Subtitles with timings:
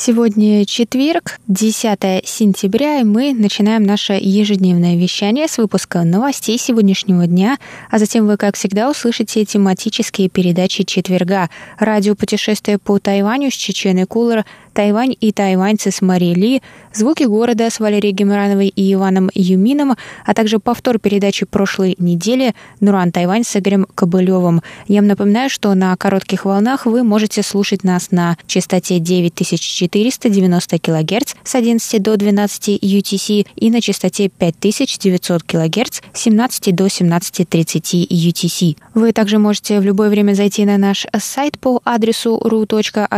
[0.00, 7.58] Сегодня четверг, 10 сентября, и мы начинаем наше ежедневное вещание с выпуска новостей сегодняшнего дня,
[7.90, 11.50] а затем вы, как всегда, услышите тематические передачи четверга.
[11.80, 14.46] Радио «Путешествие по Тайваню» с Чеченой Кулер,
[14.78, 16.62] Тайвань и тайваньцы с Марией Ли,
[16.94, 23.10] звуки города с Валерией Геморановой и Иваном Юмином, а также повтор передачи прошлой недели Нуран
[23.10, 24.62] Тайвань с Игорем Кобылевым.
[24.86, 31.34] Я вам напоминаю, что на коротких волнах вы можете слушать нас на частоте 9490 кГц
[31.42, 38.76] с 11 до 12 UTC и на частоте 5900 кГц с 17 до 17.30 UTC.
[38.94, 43.08] Вы также можете в любое время зайти на наш сайт по адресу ru.rti.org.tw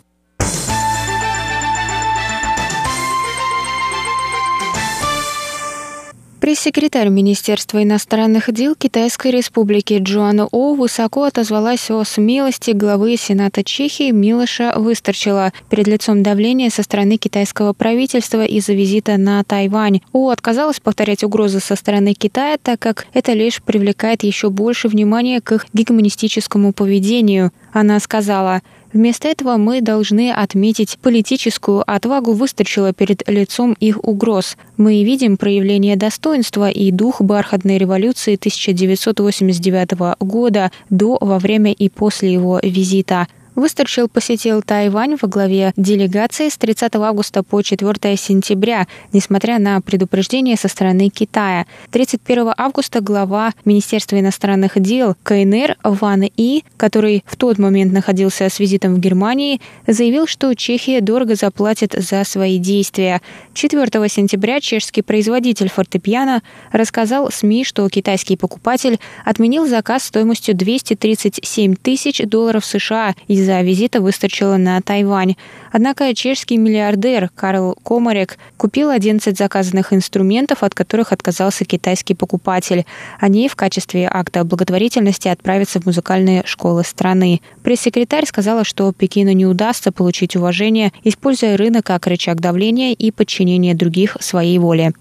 [6.47, 14.11] Пресс-секретарь Министерства иностранных дел Китайской Республики Джоанна О высоко отозвалась о смелости главы Сената Чехии
[14.11, 19.99] Милоша Выстарчила перед лицом давления со стороны китайского правительства из-за визита на Тайвань.
[20.13, 25.41] О отказалась повторять угрозы со стороны Китая, так как это лишь привлекает еще больше внимания
[25.41, 27.51] к их гегемонистическому поведению.
[27.73, 28.61] Она сказала,
[28.93, 34.57] Вместо этого мы должны отметить политическую отвагу выстачила перед лицом их угроз.
[34.77, 42.31] Мы видим проявление достоинства и дух бархатной революции 1989 года до, во время и после
[42.31, 43.27] его визита.
[43.57, 50.55] Выстарчил посетил Тайвань во главе делегации с 30 августа по 4 сентября, несмотря на предупреждение
[50.57, 51.65] со стороны Китая.
[51.89, 58.59] 31 августа глава Министерства иностранных дел КНР Ван И, который в тот момент находился с
[58.59, 63.23] визитом в Германии, заявил, что Чехия дорого заплатит за свои действия.
[63.55, 72.21] 4 сентября чешский производитель фортепиано рассказал СМИ, что китайский покупатель отменил заказ стоимостью 237 тысяч
[72.23, 75.35] долларов США из из-за визита выстачила на Тайвань.
[75.71, 82.85] Однако чешский миллиардер Карл Комарек купил 11 заказанных инструментов, от которых отказался китайский покупатель.
[83.21, 87.41] Они в качестве акта благотворительности отправятся в музыкальные школы страны.
[87.63, 93.73] Пресс-секретарь сказала, что Пекину не удастся получить уважение, используя рынок как рычаг давления и подчинения
[93.73, 94.91] других своей воле.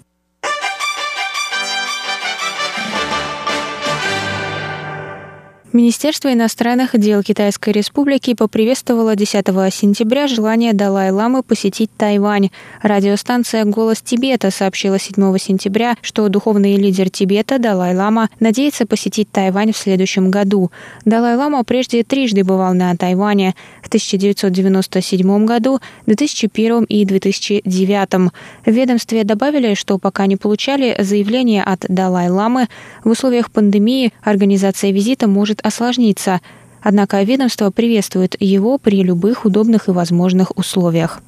[5.76, 9.44] Министерство иностранных дел Китайской Республики поприветствовало 10
[9.74, 12.48] сентября желание Далай-ламы посетить Тайвань.
[12.80, 19.76] Радиостанция «Голос Тибета» сообщила 7 сентября, что духовный лидер Тибета Далай-лама надеется посетить Тайвань в
[19.76, 20.70] следующем году.
[21.04, 28.32] Далай-лама прежде трижды бывал на Тайване в 1997 году, 2001 и 2009.
[28.64, 32.68] В ведомстве добавили, что пока не получали заявления от Далай-ламы,
[33.04, 36.40] в условиях пандемии организация визита может осложниться,
[36.80, 41.20] однако ведомство приветствует его при любых удобных и возможных условиях.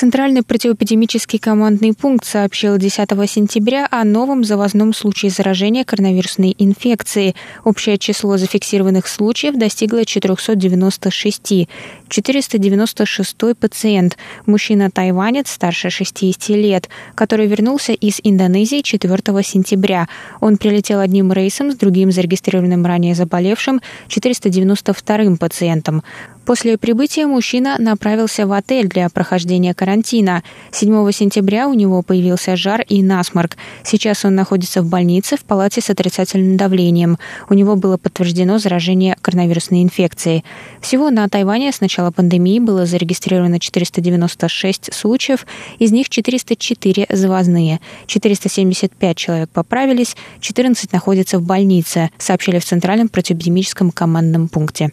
[0.00, 7.36] Центральный противоэпидемический командный пункт сообщил 10 сентября о новом завозном случае заражения коронавирусной инфекцией.
[7.64, 11.68] Общее число зафиксированных случаев достигло 496.
[12.08, 14.16] 496 пациент,
[14.46, 20.08] мужчина-тайванец старше 60 лет, который вернулся из Индонезии 4 сентября.
[20.40, 26.02] Он прилетел одним рейсом с другим зарегистрированным ранее заболевшим 492 пациентом.
[26.50, 30.42] После прибытия мужчина направился в отель для прохождения карантина.
[30.72, 33.56] 7 сентября у него появился жар и насморк.
[33.84, 37.18] Сейчас он находится в больнице в палате с отрицательным давлением.
[37.48, 40.44] У него было подтверждено заражение коронавирусной инфекцией.
[40.80, 45.46] Всего на Тайване с начала пандемии было зарегистрировано 496 случаев,
[45.78, 47.78] из них 404 завозные.
[48.08, 54.90] 475 человек поправились, 14 находятся в больнице, сообщили в Центральном противоэпидемическом командном пункте.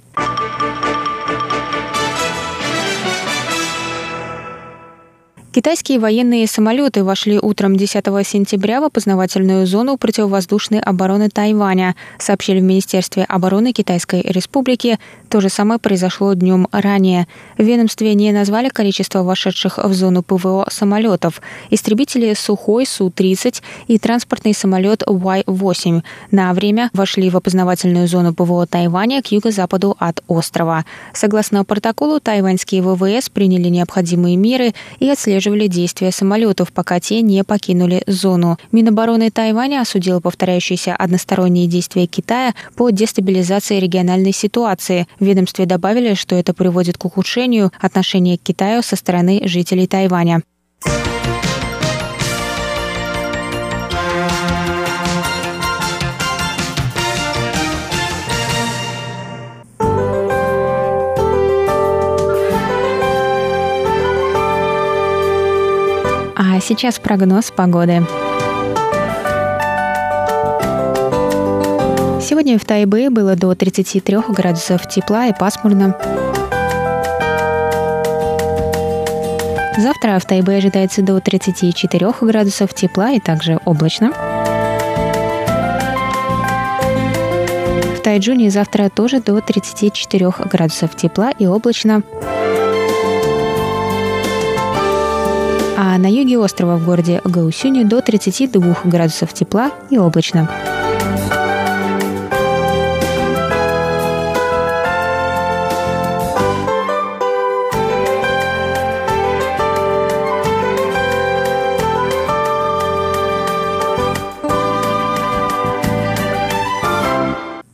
[5.58, 12.64] Китайские военные самолеты вошли утром 10 сентября в опознавательную зону противовоздушной обороны Тайваня, сообщили в
[12.64, 15.00] Министерстве обороны Китайской Республики.
[15.30, 17.28] То же самое произошло днем ранее.
[17.58, 21.42] В ведомстве не назвали количество вошедших в зону ПВО самолетов.
[21.70, 26.02] Истребители Сухой Су-30 и транспортный самолет Y-8
[26.32, 30.86] на время вошли в опознавательную зону ПВО Тайваня к юго-западу от острова.
[31.14, 38.04] Согласно протоколу, тайваньские ВВС приняли необходимые меры и отслеживали действия самолетов, пока те не покинули
[38.08, 38.58] зону.
[38.72, 45.06] Минобороны Тайваня осудила повторяющиеся односторонние действия Китая по дестабилизации региональной ситуации.
[45.20, 50.42] В ведомстве добавили, что это приводит к ухудшению отношения к Китаю со стороны жителей Тайваня.
[66.40, 68.04] А сейчас прогноз погоды.
[72.30, 75.98] Сегодня в Тайбе было до 33 градусов тепла и пасмурно.
[79.78, 84.12] Завтра в Тайбе ожидается до 34 градусов тепла и также облачно.
[87.96, 92.04] В Тайджуне завтра тоже до 34 градусов тепла и облачно.
[95.80, 100.77] а на юге острова в городе Гаусюни до 32 градусов тепла и облачно.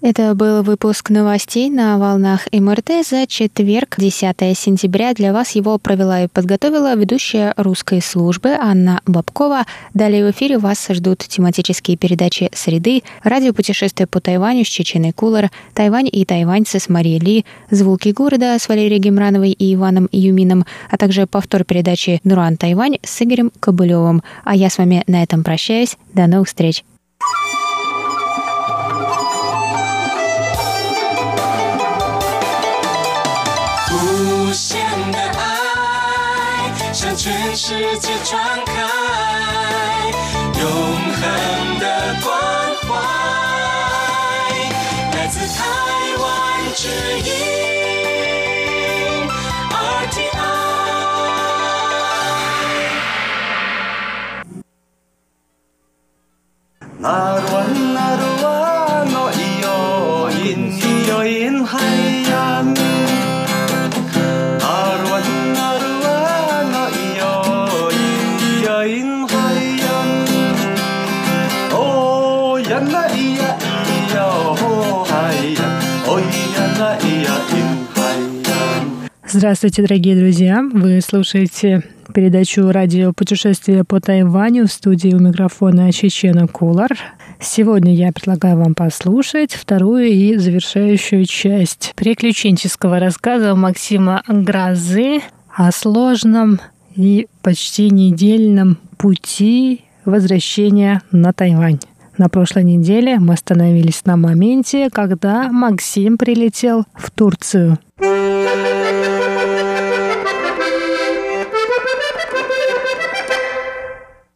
[0.06, 5.14] Это был выпуск новостей на волнах МРТ за четверг, 10 сентября.
[5.14, 9.66] Для вас его провела и подготовила ведущая русской службы Анна Бабкова.
[9.94, 16.10] Далее в эфире вас ждут тематические передачи «Среды», радиопутешествие по Тайваню с Чеченой Кулар, «Тайвань
[16.12, 21.28] и тайваньцы» с Марией Ли, «Звуки города» с Валерией Гемрановой и Иваном Юмином, а также
[21.28, 24.22] повтор передачи «Нуран Тайвань» с Игорем Кобылевым.
[24.44, 25.96] А я с вами на этом прощаюсь.
[26.14, 26.84] До новых встреч!
[34.54, 34.80] 无限
[35.12, 38.72] 的爱向全世界传开，
[40.62, 40.70] 永
[41.12, 42.30] 恒的关
[42.84, 42.88] 怀，
[45.18, 45.66] 来自台
[46.20, 46.24] 湾
[46.76, 47.32] 之音
[49.72, 50.38] RTI。
[57.00, 57.73] 那关
[79.36, 80.64] Здравствуйте, дорогие друзья!
[80.72, 81.82] Вы слушаете
[82.14, 86.96] передачу «Радио путешествия по Тайваню» в студии у микрофона Чечена Кулар.
[87.40, 95.22] Сегодня я предлагаю вам послушать вторую и завершающую часть приключенческого рассказа Максима Грозы
[95.52, 96.60] о сложном
[96.96, 101.80] и почти недельном пути возвращения на Тайвань.
[102.20, 107.80] На прошлой неделе мы остановились на моменте, когда Максим прилетел в Турцию.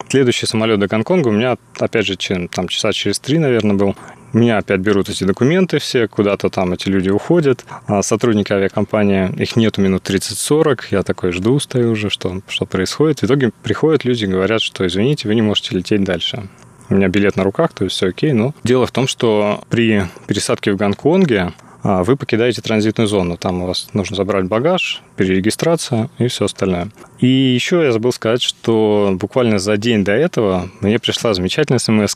[0.10, 2.16] Следующий самолет до Гонконга у меня, опять же,
[2.50, 3.96] там часа через три, наверное, был.
[4.34, 7.66] Меня опять берут эти документы все, куда-то там эти люди уходят.
[7.88, 10.80] А сотрудники авиакомпании, их нету минут 30-40.
[10.92, 13.22] Я такой жду, стою уже, что, что происходит.
[13.22, 16.48] В итоге приходят люди, говорят, что извините, вы не можете лететь дальше.
[16.90, 18.32] У меня билет на руках, то есть все окей.
[18.32, 21.54] Но дело в том, что при пересадке в Гонконге
[21.88, 23.38] вы покидаете транзитную зону.
[23.38, 26.89] Там у вас нужно забрать багаж, перерегистрация и все остальное.
[27.20, 32.15] И еще я забыл сказать, что буквально за день до этого мне пришла замечательная смс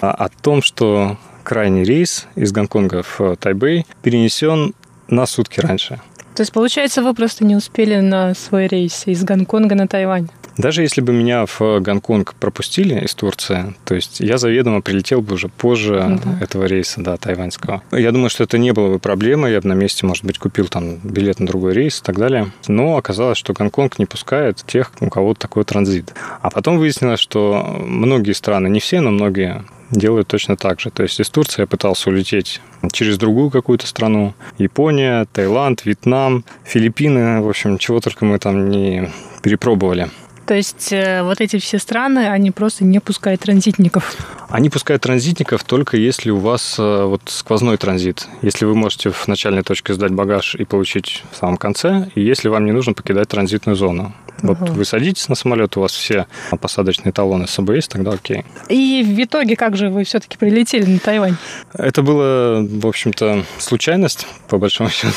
[0.00, 4.74] о том, что крайний рейс из Гонконга в Тайбэй перенесен
[5.08, 6.00] на сутки раньше.
[6.34, 10.28] То есть, получается, вы просто не успели на свой рейс из Гонконга на Тайвань?
[10.60, 15.34] Даже если бы меня в Гонконг пропустили из Турции, то есть я заведомо прилетел бы
[15.34, 16.44] уже позже да.
[16.44, 17.82] этого рейса, да, тайваньского.
[17.92, 20.68] Я думаю, что это не было бы проблемой, я бы на месте, может быть, купил
[20.68, 22.52] там билет на другой рейс и так далее.
[22.68, 26.12] Но оказалось, что Гонконг не пускает тех, у кого такой транзит.
[26.42, 30.90] А потом выяснилось, что многие страны, не все, но многие делают точно так же.
[30.90, 32.60] То есть из Турции я пытался улететь
[32.92, 34.34] через другую какую-то страну.
[34.58, 37.40] Япония, Таиланд, Вьетнам, Филиппины.
[37.40, 39.10] В общем, чего только мы там не
[39.42, 40.10] перепробовали.
[40.50, 44.16] То есть э, вот эти все страны, они просто не пускают транзитников?
[44.48, 48.26] Они пускают транзитников только если у вас э, вот сквозной транзит.
[48.42, 52.48] Если вы можете в начальной точке сдать багаж и получить в самом конце, и если
[52.48, 54.12] вам не нужно покидать транзитную зону.
[54.42, 54.72] Вот угу.
[54.72, 56.26] вы садитесь на самолет, у вас все
[56.60, 58.44] посадочные талоны с собой есть, тогда окей.
[58.68, 61.36] И в итоге как же вы все-таки прилетели на Тайвань?
[61.74, 65.14] Это было, в общем-то, случайность, по большому счету.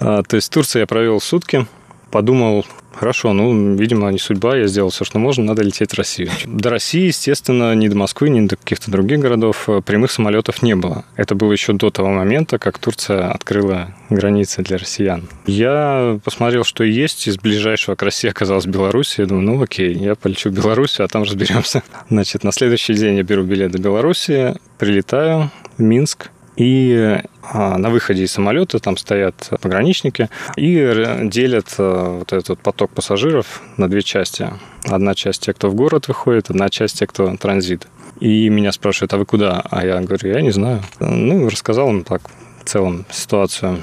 [0.00, 1.66] А, то есть в Турции я провел сутки,
[2.10, 2.64] подумал,
[2.96, 6.30] Хорошо, ну, видимо, не судьба, я сделал все, что можно, надо лететь в Россию.
[6.46, 10.74] До России, естественно, ни до Москвы, ни до каких-то других городов э, прямых самолетов не
[10.74, 11.04] было.
[11.14, 15.28] Это было еще до того момента, как Турция открыла границы для россиян.
[15.46, 19.18] Я посмотрел, что есть, из ближайшего к России оказалась Беларусь.
[19.18, 21.82] Я думаю, ну окей, я полечу в Беларусь, а там разберемся.
[22.08, 27.90] Значит, на следующий день я беру билет до Беларуси, прилетаю в Минск, и а, на
[27.90, 34.02] выходе из самолета там стоят пограничники и делят а, вот этот поток пассажиров на две
[34.02, 34.48] части.
[34.84, 37.86] Одна часть те, кто в город выходит, одна часть те, кто транзит.
[38.20, 39.62] И меня спрашивают, а вы куда?
[39.70, 40.82] А я говорю, я не знаю.
[41.00, 42.22] Ну, рассказал им так
[42.62, 43.82] в целом ситуацию.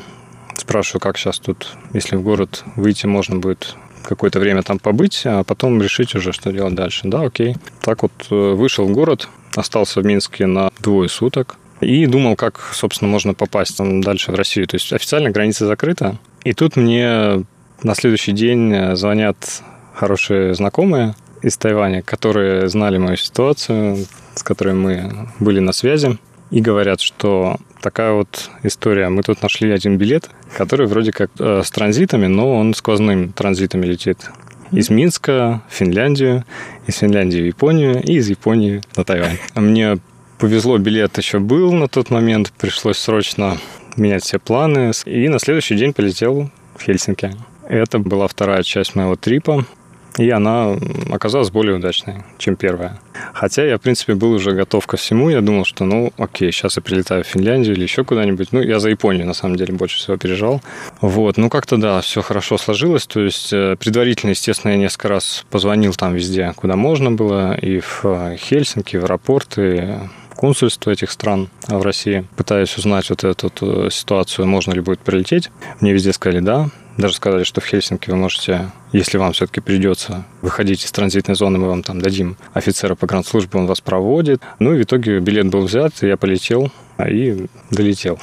[0.57, 5.43] Спрашиваю, как сейчас тут, если в город выйти можно будет какое-то время там побыть, а
[5.43, 7.01] потом решить уже, что делать дальше.
[7.05, 7.55] Да, окей.
[7.81, 12.59] Так вот э, вышел в город, остался в Минске на двое суток, и думал, как,
[12.73, 14.67] собственно, можно попасть дальше в Россию.
[14.67, 16.17] То есть официально граница закрыта.
[16.43, 17.45] И тут мне
[17.81, 19.61] на следующий день звонят
[19.93, 23.97] хорошие знакомые из Тайваня, которые знали мою ситуацию,
[24.35, 26.17] с которой мы были на связи,
[26.49, 29.09] и говорят, что такая вот история.
[29.09, 33.85] Мы тут нашли один билет, который вроде как э, с транзитами, но он сквозным транзитами
[33.85, 34.29] летит.
[34.71, 36.45] Из Минска в Финляндию,
[36.87, 39.37] из Финляндии в Японию и из Японии на Тайвань.
[39.55, 39.97] Мне
[40.43, 43.57] повезло, билет еще был на тот момент, пришлось срочно
[43.95, 44.91] менять все планы.
[45.05, 47.31] И на следующий день полетел в Хельсинки.
[47.69, 49.65] Это была вторая часть моего трипа,
[50.17, 50.75] и она
[51.09, 52.99] оказалась более удачной, чем первая.
[53.33, 55.29] Хотя я, в принципе, был уже готов ко всему.
[55.29, 58.49] Я думал, что, ну, окей, сейчас я прилетаю в Финляндию или еще куда-нибудь.
[58.51, 60.61] Ну, я за Японию, на самом деле, больше всего переживал.
[60.99, 63.07] Вот, ну, как-то, да, все хорошо сложилось.
[63.07, 67.55] То есть, э, предварительно, естественно, я несколько раз позвонил там везде, куда можно было.
[67.55, 70.09] И в э, Хельсинки, в аэропорты,
[70.43, 74.99] консульства этих стран в России, пытаясь узнать вот эту вот э, ситуацию, можно ли будет
[74.99, 75.49] прилететь.
[75.79, 76.69] Мне везде сказали «да».
[76.97, 81.59] Даже сказали, что в Хельсинки вы можете, если вам все-таки придется выходить из транзитной зоны,
[81.59, 84.41] мы вам там дадим офицера по гранд-службе, он вас проводит.
[84.59, 88.19] Ну и в итоге билет был взят, и я полетел а и долетел.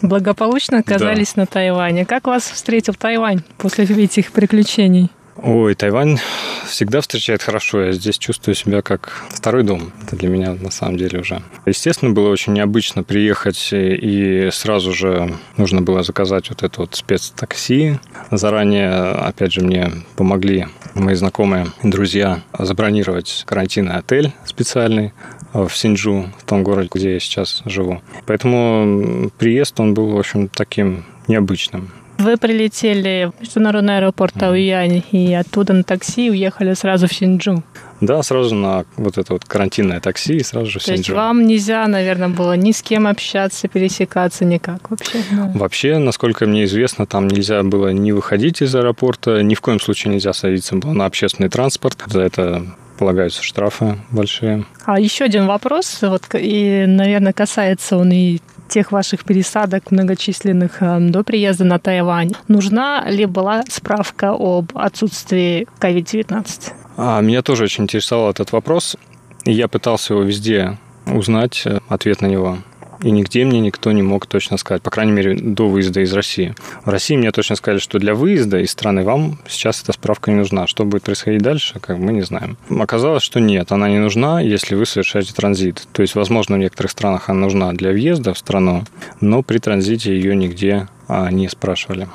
[0.00, 1.40] Благополучно оказались да.
[1.40, 2.06] на Тайване.
[2.06, 5.10] Как вас встретил Тайвань после этих приключений?
[5.36, 6.18] Ой, Тайвань
[6.66, 7.82] всегда встречает хорошо.
[7.82, 9.92] Я здесь чувствую себя как второй дом.
[10.02, 11.42] Это для меня на самом деле уже.
[11.66, 17.98] Естественно, было очень необычно приехать, и сразу же нужно было заказать вот это вот спецтакси.
[18.30, 25.12] Заранее, опять же, мне помогли мои знакомые друзья забронировать карантинный отель специальный
[25.52, 28.02] в Синджу, в том городе, где я сейчас живу.
[28.26, 31.90] Поэтому приезд, он был, в общем, таким необычным.
[32.18, 37.62] Вы прилетели в международный аэропорт Тауянь и оттуда на такси уехали сразу в Синджу.
[38.00, 40.98] Да, сразу на вот это вот карантинное такси и сразу же в То Синджу.
[40.98, 45.18] есть вам нельзя, наверное, было ни с кем общаться, пересекаться никак вообще?
[45.32, 45.50] Да.
[45.54, 50.14] Вообще, насколько мне известно, там нельзя было ни выходить из аэропорта, ни в коем случае
[50.14, 52.02] нельзя садиться было на общественный транспорт.
[52.06, 52.66] За это
[52.98, 54.64] полагаются штрафы большие.
[54.84, 58.38] А еще один вопрос, вот, и, наверное, касается он и
[58.74, 65.68] тех ваших пересадок многочисленных э, до приезда на Тайвань, нужна ли была справка об отсутствии
[65.80, 66.72] COVID-19?
[66.96, 68.96] А, меня тоже очень интересовал этот вопрос.
[69.44, 70.76] Я пытался его везде
[71.06, 72.58] узнать, э, ответ на него
[73.04, 76.54] и нигде мне никто не мог точно сказать, по крайней мере, до выезда из России.
[76.84, 80.38] В России мне точно сказали, что для выезда из страны вам сейчас эта справка не
[80.38, 80.66] нужна.
[80.66, 82.56] Что будет происходить дальше, как мы не знаем.
[82.70, 85.86] Оказалось, что нет, она не нужна, если вы совершаете транзит.
[85.92, 88.84] То есть, возможно, в некоторых странах она нужна для въезда в страну,
[89.20, 92.08] но при транзите ее нигде а, не спрашивали.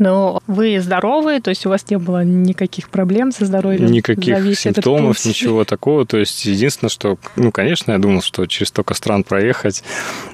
[0.00, 3.84] Но вы здоровы, то есть у вас не было никаких проблем со здоровьем?
[3.84, 6.06] Никаких симптомов, ничего такого.
[6.06, 9.84] То есть единственное, что, ну, конечно, я думал, что через столько стран проехать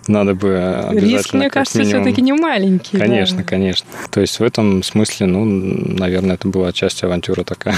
[0.07, 2.03] надо бы обязательно Риск, мне кажется, минимум...
[2.05, 2.97] все-таки не маленький.
[2.97, 3.43] Конечно, да.
[3.43, 3.87] конечно.
[4.13, 7.75] То есть в этом смысле, ну, наверное, это была часть авантюры такая.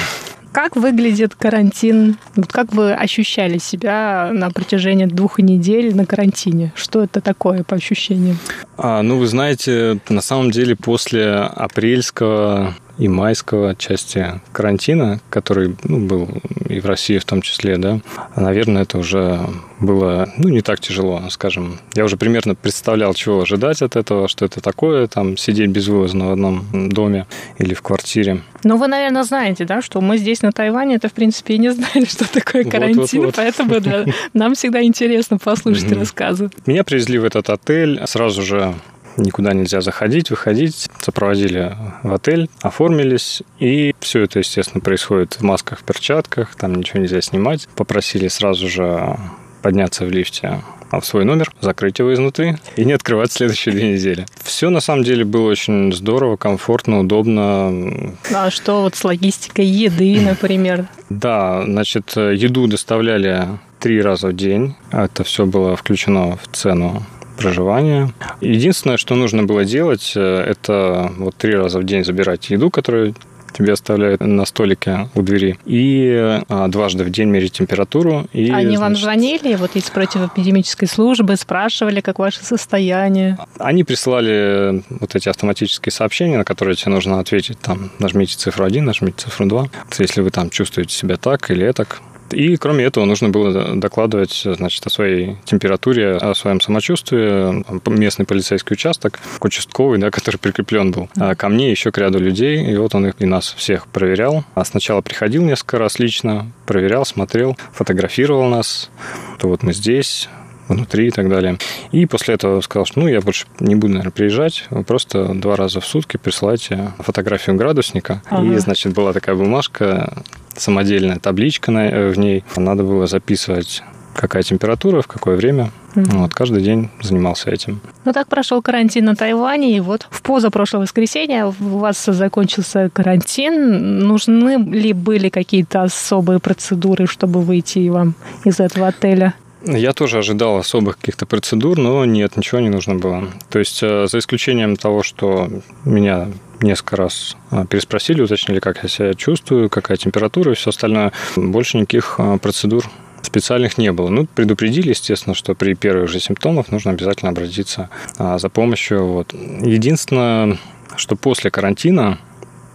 [0.52, 2.16] Как выглядит карантин?
[2.36, 6.72] Вот как вы ощущали себя на протяжении двух недель на карантине?
[6.74, 8.38] Что это такое по ощущениям?
[8.76, 16.06] А, ну, вы знаете, на самом деле после апрельского и майского части карантина, который ну,
[16.06, 16.28] был
[16.68, 18.00] и в России в том числе, да,
[18.36, 19.40] наверное, это уже
[19.80, 21.78] было, ну, не так тяжело, скажем.
[21.94, 26.32] Я уже примерно представлял, чего ожидать от этого, что это такое, там, сидеть безвылазно в
[26.32, 27.26] одном доме
[27.58, 28.42] или в квартире.
[28.64, 31.72] Ну, вы, наверное, знаете, да, что мы здесь на Тайване, это, в принципе, и не
[31.72, 33.34] знали, что такое карантин, вот, вот, вот.
[33.36, 36.50] поэтому да, нам всегда интересно послушать рассказы.
[36.66, 38.74] Меня привезли в этот отель сразу же
[39.18, 40.88] никуда нельзя заходить, выходить.
[41.00, 47.00] Сопроводили в отель, оформились, и все это, естественно, происходит в масках, в перчатках, там ничего
[47.00, 47.68] нельзя снимать.
[47.76, 49.16] Попросили сразу же
[49.62, 54.24] подняться в лифте в свой номер, закрыть его изнутри и не открывать следующие две недели.
[54.42, 58.14] Все на самом деле было очень здорово, комфортно, удобно.
[58.32, 60.88] А что вот с логистикой еды, например?
[61.10, 63.46] Да, значит, еду доставляли
[63.80, 64.74] три раза в день.
[64.90, 67.02] Это все было включено в цену
[67.38, 68.12] проживания.
[68.40, 73.14] Единственное, что нужно было делать, э, это вот три раза в день забирать еду, которую
[73.52, 75.58] тебе оставляют на столике у двери.
[75.64, 78.26] И а, дважды в день мерить температуру.
[78.32, 83.38] И, Они значит, вам звонили вот из противоэпидемической службы, спрашивали, как ваше состояние?
[83.58, 87.58] Они присылали вот эти автоматические сообщения, на которые тебе нужно ответить.
[87.58, 89.66] Там, нажмите цифру 1, нажмите цифру 2.
[89.98, 94.86] Если вы там чувствуете себя так или так, и кроме этого нужно было докладывать значит,
[94.86, 97.64] о своей температуре, о своем самочувствии.
[97.88, 101.08] Местный полицейский участок, участковый, да, который прикреплен был.
[101.16, 104.44] А ко мне еще к ряду людей, и вот он их и нас всех проверял.
[104.54, 108.90] А сначала приходил несколько раз лично, проверял, смотрел, фотографировал нас.
[109.38, 110.28] То вот мы здесь,
[110.68, 111.58] внутри и так далее.
[111.92, 115.56] И после этого сказал, что ну, я больше не буду, наверное, приезжать, вы просто два
[115.56, 118.22] раза в сутки присылайте фотографию градусника.
[118.28, 118.54] Ага.
[118.54, 120.22] И, значит, была такая бумажка,
[120.56, 122.44] самодельная табличка на, э, в ней.
[122.56, 123.82] Надо было записывать
[124.14, 125.70] какая температура, в какое время.
[125.94, 126.18] Mm-hmm.
[126.18, 127.80] Вот, каждый день занимался этим.
[128.04, 134.00] Ну, так прошел карантин на Тайване, и вот в позапрошлое воскресенье у вас закончился карантин.
[134.00, 139.34] Нужны ли были какие-то особые процедуры, чтобы выйти вам из этого отеля?
[139.64, 143.28] Я тоже ожидал особых каких-то процедур, но нет, ничего не нужно было.
[143.50, 145.48] То есть, э, за исключением того, что
[145.84, 146.28] меня
[146.60, 151.76] несколько раз э, переспросили, уточнили, как я себя чувствую, какая температура и все остальное, больше
[151.76, 152.84] никаких э, процедур
[153.22, 154.08] специальных не было.
[154.08, 159.04] Ну, предупредили, естественно, что при первых же симптомах нужно обязательно обратиться за помощью.
[159.06, 159.34] Вот.
[159.34, 160.56] Единственное,
[160.96, 162.18] что после карантина,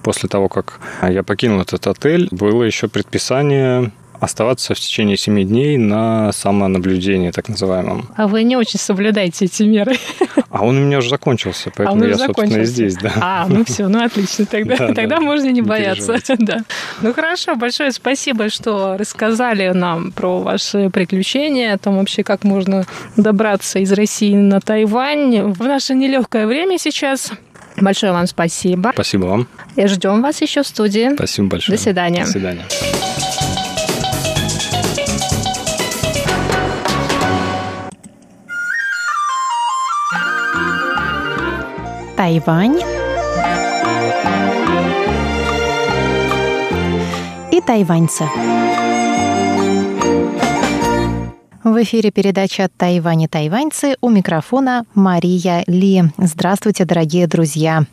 [0.04, 3.94] после того, как я покинул этот отель, было еще предписание
[4.24, 8.10] оставаться в течение 7 дней на самонаблюдении, так называемом.
[8.16, 9.96] А вы не очень соблюдаете эти меры.
[10.50, 13.12] А он у меня уже закончился, поэтому а я, собственно, и здесь, да.
[13.20, 16.18] А, ну все, ну отлично, тогда, да, тогда да, можно не бояться.
[16.38, 16.64] да.
[17.02, 22.86] Ну хорошо, большое спасибо, что рассказали нам про ваши приключения, о том вообще, как можно
[23.18, 27.32] добраться из России на Тайвань в наше нелегкое время сейчас.
[27.78, 28.92] Большое вам спасибо.
[28.94, 29.48] Спасибо вам.
[29.76, 31.14] И ждем вас еще в студии.
[31.16, 31.78] Спасибо большое.
[31.78, 32.26] До свидания.
[32.26, 32.64] До свидания.
[42.24, 42.80] Тайвань
[47.52, 48.24] и тайваньцы.
[51.66, 56.04] В эфире передача «Тайвань и тайваньцы» у микрофона Мария Ли.
[56.18, 57.84] Здравствуйте, дорогие друзья!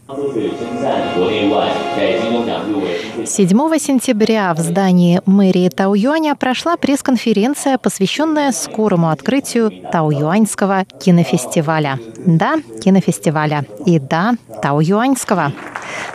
[3.27, 11.99] 7 сентября в здании мэрии Тауюаня прошла пресс-конференция, посвященная скорому открытию Тауюаньского кинофестиваля.
[12.25, 13.65] Да, кинофестиваля.
[13.85, 15.53] И да, Тауюаньского.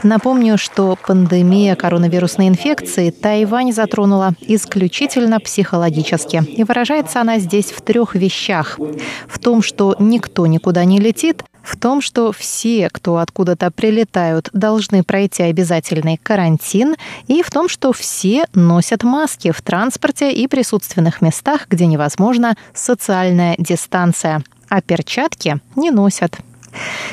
[0.03, 6.43] Напомню, что пандемия коронавирусной инфекции Тайвань затронула исключительно психологически.
[6.47, 8.79] И выражается она здесь в трех вещах.
[9.27, 15.03] В том, что никто никуда не летит, в том, что все, кто откуда-то прилетают, должны
[15.03, 16.95] пройти обязательный карантин,
[17.27, 23.55] и в том, что все носят маски в транспорте и присутственных местах, где невозможна социальная
[23.57, 26.37] дистанция, а перчатки не носят.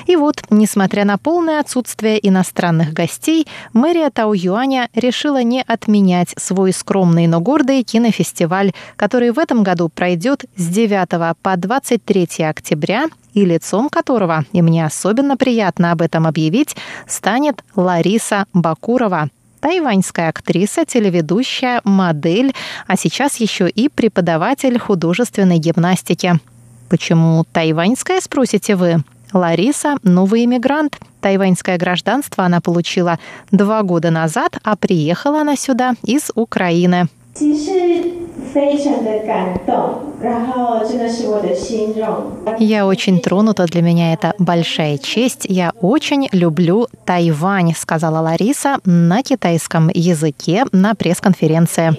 [0.07, 7.27] И вот, несмотря на полное отсутствие иностранных гостей, мэрия Тау-Юаня решила не отменять свой скромный,
[7.27, 13.89] но гордый кинофестиваль, который в этом году пройдет с 9 по 23 октября и лицом
[13.89, 19.29] которого, и мне особенно приятно об этом объявить, станет Лариса Бакурова,
[19.61, 22.53] тайваньская актриса, телеведущая, модель,
[22.87, 26.41] а сейчас еще и преподаватель художественной гимнастики.
[26.89, 29.03] Почему тайваньская, спросите вы?
[29.33, 30.99] Лариса– новый иммигрант.
[31.21, 33.19] Тайваньское гражданство она получила
[33.51, 37.09] два года назад, а приехала она сюда из Украины.
[37.34, 38.04] 其实
[38.52, 42.34] 非常的感动，然后真的是我的心荣。
[42.58, 45.46] Я очень тронута, для меня это большая честь.
[45.48, 51.96] Я очень люблю Тайвань, сказала Лариса на китайском языке на пресс-конференции.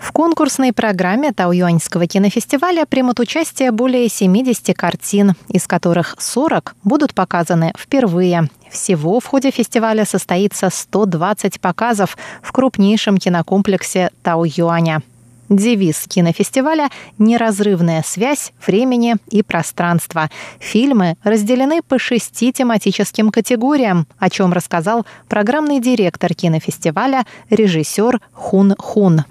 [0.00, 7.72] В конкурсной программе Тауюаньского кинофестиваля примут участие более 70 картин, из которых 40 будут показаны
[7.76, 8.48] впервые.
[8.71, 15.01] Всего в ходе фестиваля состоится 120 показов в крупнейшем кинокомплексе Тау-Юаня.
[15.49, 20.29] Девиз кинофестиваля– неразрывная связь времени и пространства.
[20.59, 29.23] Фильмы разделены по шести тематическим категориям, о чем рассказал программный директор кинофестиваля, режиссер Хун Хун.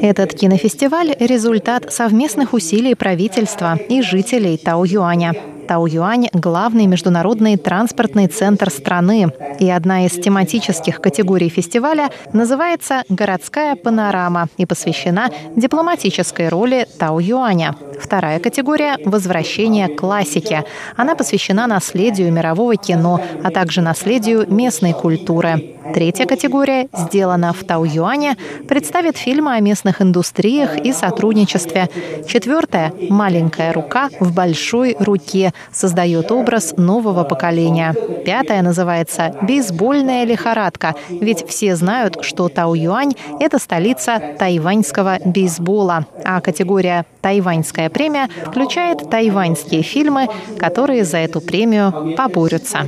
[0.00, 5.34] Этот кинофестиваль– результат совместных усилий правительства и жителей Тау-Юаня.
[5.66, 9.32] Тау-Юань– главный международный транспортный центр страны.
[9.58, 17.74] И одна из тематических категорий фестиваля называется «Городская панорама» и посвящена дипломатической роли Тау-Юаня.
[18.00, 20.64] Вторая категория– «Возвращение к классике».
[20.96, 25.76] Она посвящена наследию мирового кино, а также наследию местной культуры.
[25.94, 28.36] Третья категория «Сделано в Тау-Юане»
[28.68, 31.88] представит фильмы о местных индустриях и сотрудничестве.
[32.26, 37.94] Четвертая «Маленькая рука в большой руке» создает образ нового поколения.
[38.24, 46.06] Пятая называется «Бейсбольная лихорадка», ведь все знают, что Тау-Юань– это столица тайваньского бейсбола.
[46.24, 52.86] А категория «Тайваньская премия» включает тайваньские фильмы, которые за эту премию поборются.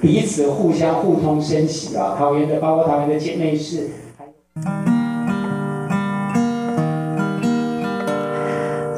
[0.00, 3.90] 彼此互相互通生息啊，桃园的包括桃园的姐妹市。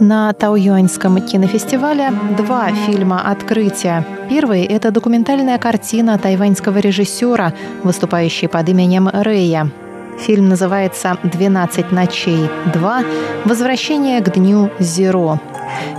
[0.00, 4.04] На Тауюаньском кинофестивале два фильма «Открытие».
[4.28, 9.70] Первый – это документальная картина тайваньского режиссера, выступающий под именем Рэя.
[10.18, 13.04] Фильм называется «12 ночей 2.
[13.46, 15.38] Возвращение к дню Зеро».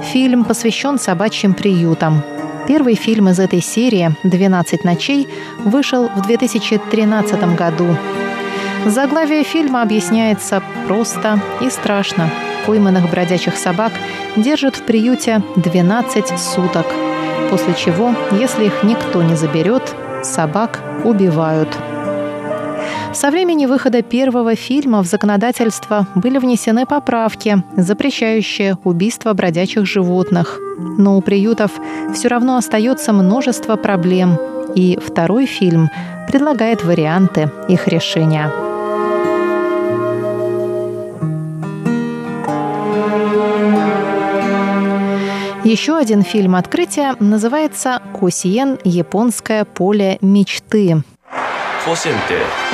[0.03, 2.21] Фильм посвящен собачьим приютам.
[2.70, 5.28] Первый фильм из этой серии «12 ночей»
[5.64, 7.96] вышел в 2013 году.
[8.86, 12.30] Заглавие фильма объясняется просто и страшно.
[12.66, 13.92] Пойманных бродячих собак
[14.36, 16.86] держат в приюте 12 суток,
[17.50, 21.76] после чего, если их никто не заберет, собак убивают.
[23.13, 30.59] Со времени выхода первого фильма в законодательство были внесены поправки, запрещающие убийство бродячих животных.
[30.97, 31.71] Но у приютов
[32.13, 34.37] все равно остается множество проблем,
[34.75, 35.89] и второй фильм
[36.27, 38.51] предлагает варианты их решения.
[45.63, 48.77] Еще один фильм открытия называется «Кусиен.
[48.83, 51.01] Японское поле мечты».
[51.85, 52.68] 甲子園って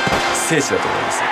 [0.48, 1.22] 聖地だと思います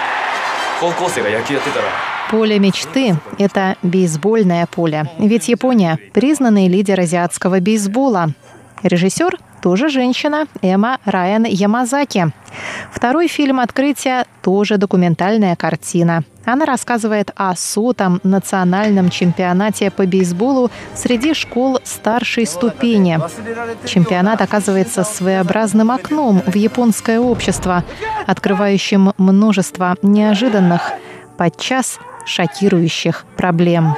[0.80, 1.84] 高校生が野球やってたら
[2.30, 5.10] Поле мечты – это бейсбольное поле.
[5.18, 8.34] Ведь Япония – признанный лидер азиатского бейсбола.
[8.84, 12.27] Режиссер тоже женщина Эма Райан Ямазаки.
[12.91, 16.23] Второй фильм «Открытие» тоже документальная картина.
[16.45, 23.19] Она рассказывает о сотом национальном чемпионате по бейсболу среди школ старшей ступени.
[23.87, 27.83] Чемпионат оказывается своеобразным окном в японское общество,
[28.27, 30.91] открывающим множество неожиданных,
[31.39, 31.97] подчас
[32.27, 33.95] шокирующих проблем.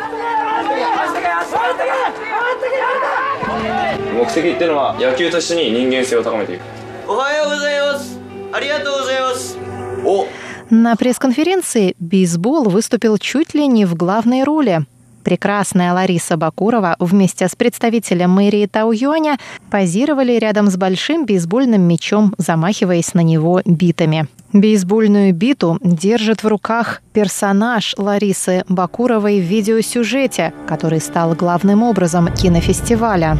[4.16, 6.62] 目的っていうのは野球と一緒に人間性を高めていく
[7.08, 8.18] おはようございます
[8.52, 9.58] ありがとうございます
[10.04, 10.26] お
[10.70, 14.86] На пресс-конференции бейсбол выступил чуть ли не в главной роли.
[15.22, 19.38] Прекрасная Лариса Бакурова вместе с представителем мэрии Тау-Юаня
[19.70, 24.28] позировали рядом с большим бейсбольным мячом, замахиваясь на него битами.
[24.52, 33.38] Бейсбольную биту держит в руках персонаж Ларисы Бакуровой в видеосюжете, который стал главным образом кинофестиваля.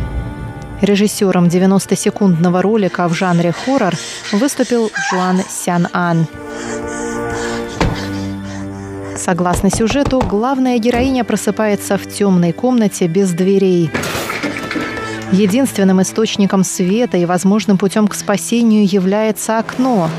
[0.82, 3.96] Режиссером 90-секундного ролика в жанре хоррор
[4.32, 6.28] выступил Жуан Сян Ан.
[9.16, 13.90] Согласно сюжету, главная героиня просыпается в темной комнате без дверей.
[15.32, 20.10] Единственным источником света и возможным путем к спасению является окно,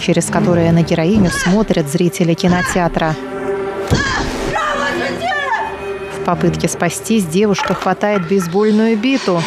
[0.00, 3.14] через которое на героиню смотрят зрители кинотеатра.
[6.24, 9.42] Попытке спастись девушка хватает бейсбольную биту.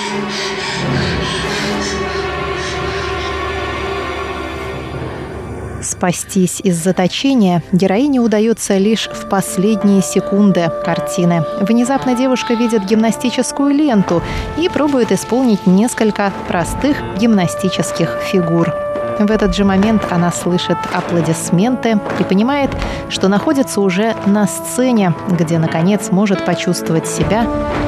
[5.82, 11.46] Спастись из заточения героине удается лишь в последние секунды картины.
[11.62, 14.22] Внезапно девушка видит гимнастическую ленту
[14.58, 18.75] и пробует исполнить несколько простых гимнастических фигур.
[19.20, 22.70] В этот же момент она слышит аплодисменты и понимает,
[23.10, 27.48] что находится уже на сцене, где, наконец, может почувствовать себя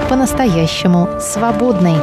[0.09, 1.95] по-настоящему свободной.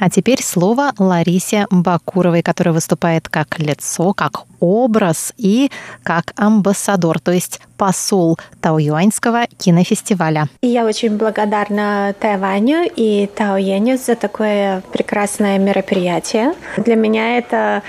[0.00, 5.70] А теперь слово Ларисе Бакуровой, которая выступает как лицо, как образ и
[6.02, 10.48] как амбассадор, то есть посол Тауюаньского кинофестиваля.
[10.62, 16.54] Я очень благодарна Тайваню и Тауеню за такое прекрасное мероприятие.
[16.78, 17.82] Для меня это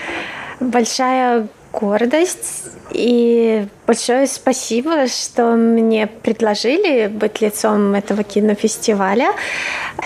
[0.60, 9.32] большая гордость и большое спасибо, что мне предложили быть лицом этого кинофестиваля.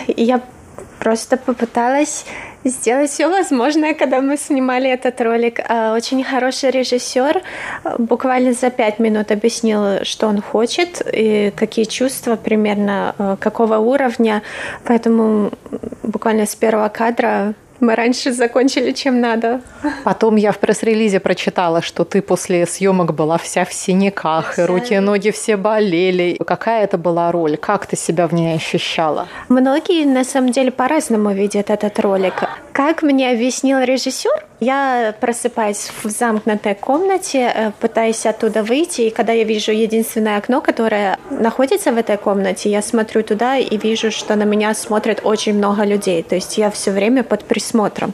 [0.06, 0.42] Я
[1.06, 2.26] просто попыталась
[2.64, 5.60] сделать все возможное, когда мы снимали этот ролик.
[5.60, 7.44] А, очень хороший режиссер
[8.00, 14.42] буквально за пять минут объяснил, что он хочет и какие чувства примерно, а, какого уровня.
[14.84, 15.52] Поэтому
[16.02, 19.62] буквально с первого кадра мы раньше закончили, чем надо.
[20.04, 24.64] Потом я в пресс-релизе прочитала, что ты после съемок была вся в синяках, вся...
[24.64, 26.38] и руки и ноги все болели.
[26.46, 27.58] Какая это была роль?
[27.58, 29.28] Как ты себя в ней ощущала?
[29.50, 32.34] Многие, на самом деле, по-разному видят этот ролик.
[32.72, 39.34] Как мне объяснил режиссер, я просыпаюсь в замкнутой комнате, э, пытаюсь оттуда выйти, и когда
[39.34, 44.36] я вижу единственное окно, которое находится в этой комнате, я смотрю туда и вижу, что
[44.36, 46.24] на меня смотрит очень много людей.
[46.24, 48.14] То есть я все время под присмотром.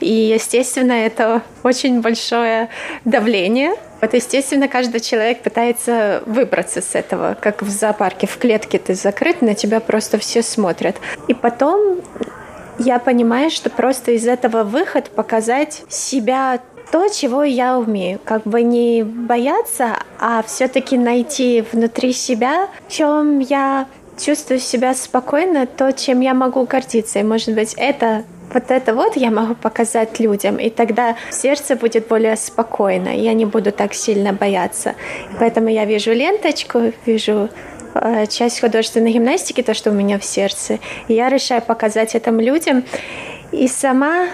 [0.00, 2.68] И, естественно, это очень большое
[3.04, 8.94] давление, вот, естественно, каждый человек пытается выбраться с этого, как в зоопарке, в клетке ты
[8.94, 10.96] закрыт, на тебя просто все смотрят.
[11.26, 12.02] И потом
[12.78, 16.60] я понимаю, что просто из этого выход показать себя
[16.90, 18.20] то, чего я умею.
[18.24, 23.86] Как бы не бояться, а все-таки найти внутри себя, в чем я
[24.18, 27.18] чувствую себя спокойно, то, чем я могу гордиться.
[27.18, 32.06] И, может быть, это вот это вот я могу показать людям, и тогда сердце будет
[32.06, 34.90] более спокойно, я не буду так сильно бояться.
[35.32, 37.48] И поэтому я вижу ленточку, вижу
[38.28, 40.78] часть художественной гимнастики, то, что у меня в сердце.
[41.08, 42.84] И я решаю показать этому людям.
[43.52, 44.28] И сама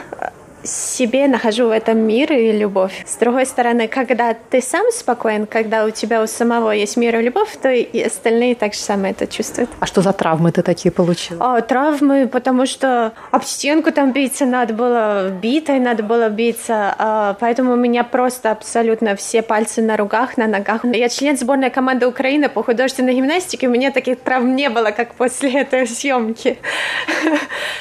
[0.63, 3.05] себе нахожу в этом мир и любовь.
[3.07, 7.23] С другой стороны, когда ты сам спокоен, когда у тебя у самого есть мир и
[7.23, 9.71] любовь, то и остальные так же самое это чувствуют.
[9.81, 11.57] А что за травмы ты такие получила?
[11.57, 17.37] О, травмы, потому что об стенку там биться надо было, битой надо было биться, а,
[17.41, 20.85] поэтому у меня просто абсолютно все пальцы на руках, на ногах.
[20.85, 25.15] Я член сборной команды Украины по художественной гимнастике, у меня таких травм не было, как
[25.15, 26.59] после этой съемки.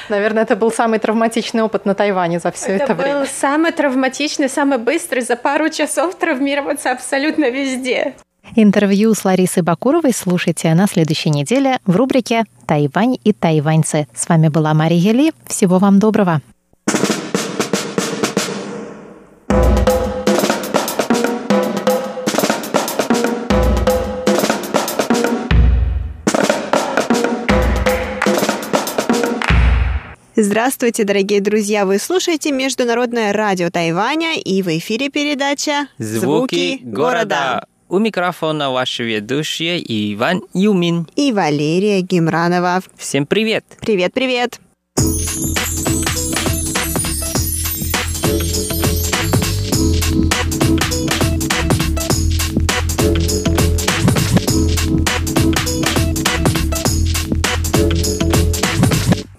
[0.08, 3.20] Наверное, это был самый травматичный опыт на Тайване за все все это, это время.
[3.20, 8.14] был самый травматичный, самый быстрый, за пару часов травмироваться абсолютно везде.
[8.56, 14.08] Интервью с Ларисой Бакуровой слушайте на следующей неделе в рубрике «Тайвань и тайваньцы».
[14.14, 15.32] С вами была Мария Ли.
[15.46, 16.40] Всего вам доброго.
[30.42, 31.84] Здравствуйте, дорогие друзья!
[31.84, 37.66] Вы слушаете Международное радио Тайваня и в эфире передача «Звуки города».
[37.90, 39.82] У микрофона ваши ведущие
[40.14, 42.80] Иван Юмин и Валерия Гимранова.
[42.96, 43.66] Всем привет!
[43.82, 44.58] Привет-привет!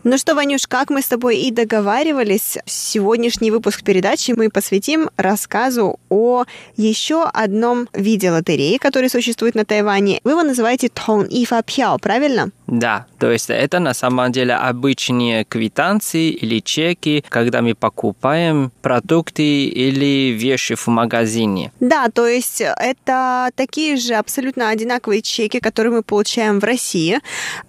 [0.04, 6.00] Ну что, Ванюш, как мы с тобой и договаривались, сегодняшний выпуск передачи мы посвятим рассказу
[6.10, 10.20] о еще одном виде лотереи, который существует на Тайване.
[10.24, 12.50] Вы его называете Тон Ифа Пяо, правильно?
[12.72, 19.66] Да, то есть это на самом деле обычные квитанции или чеки, когда мы покупаем продукты
[19.66, 21.74] или вещи в магазине.
[21.82, 27.20] Да, то есть это такие же абсолютно одинаковые чеки, которые мы получаем в России,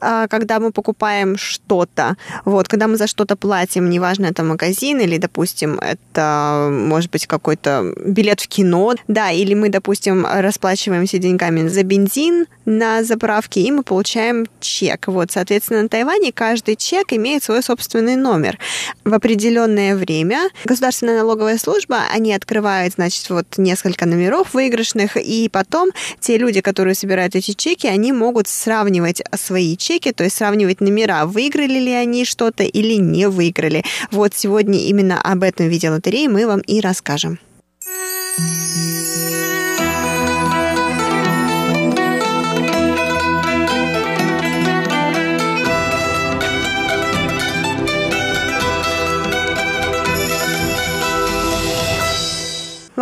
[0.01, 2.17] а, когда мы покупаем что-то.
[2.45, 7.93] Вот, когда мы за что-то платим, неважно, это магазин или, допустим, это может быть какой-то
[8.07, 13.83] билет в кино, да, или мы, допустим, расплачиваемся деньгами за бензин на заправке, и мы
[13.83, 15.09] получаем чек.
[15.09, 18.59] Вот, соответственно, на Тайване каждый чек имеет свой собственный номер.
[19.05, 25.91] В определенное время государственная налоговая служба, они открывают, значит, вот несколько номеров выигрышных, и потом
[26.21, 31.27] те люди, которые собирают эти чеки, они могут сравнивать свои чеки, то есть сравнивать номера,
[31.27, 33.85] выиграли ли они что-то или не выиграли.
[34.11, 37.39] Вот сегодня именно об этом виде лотереи мы вам и расскажем.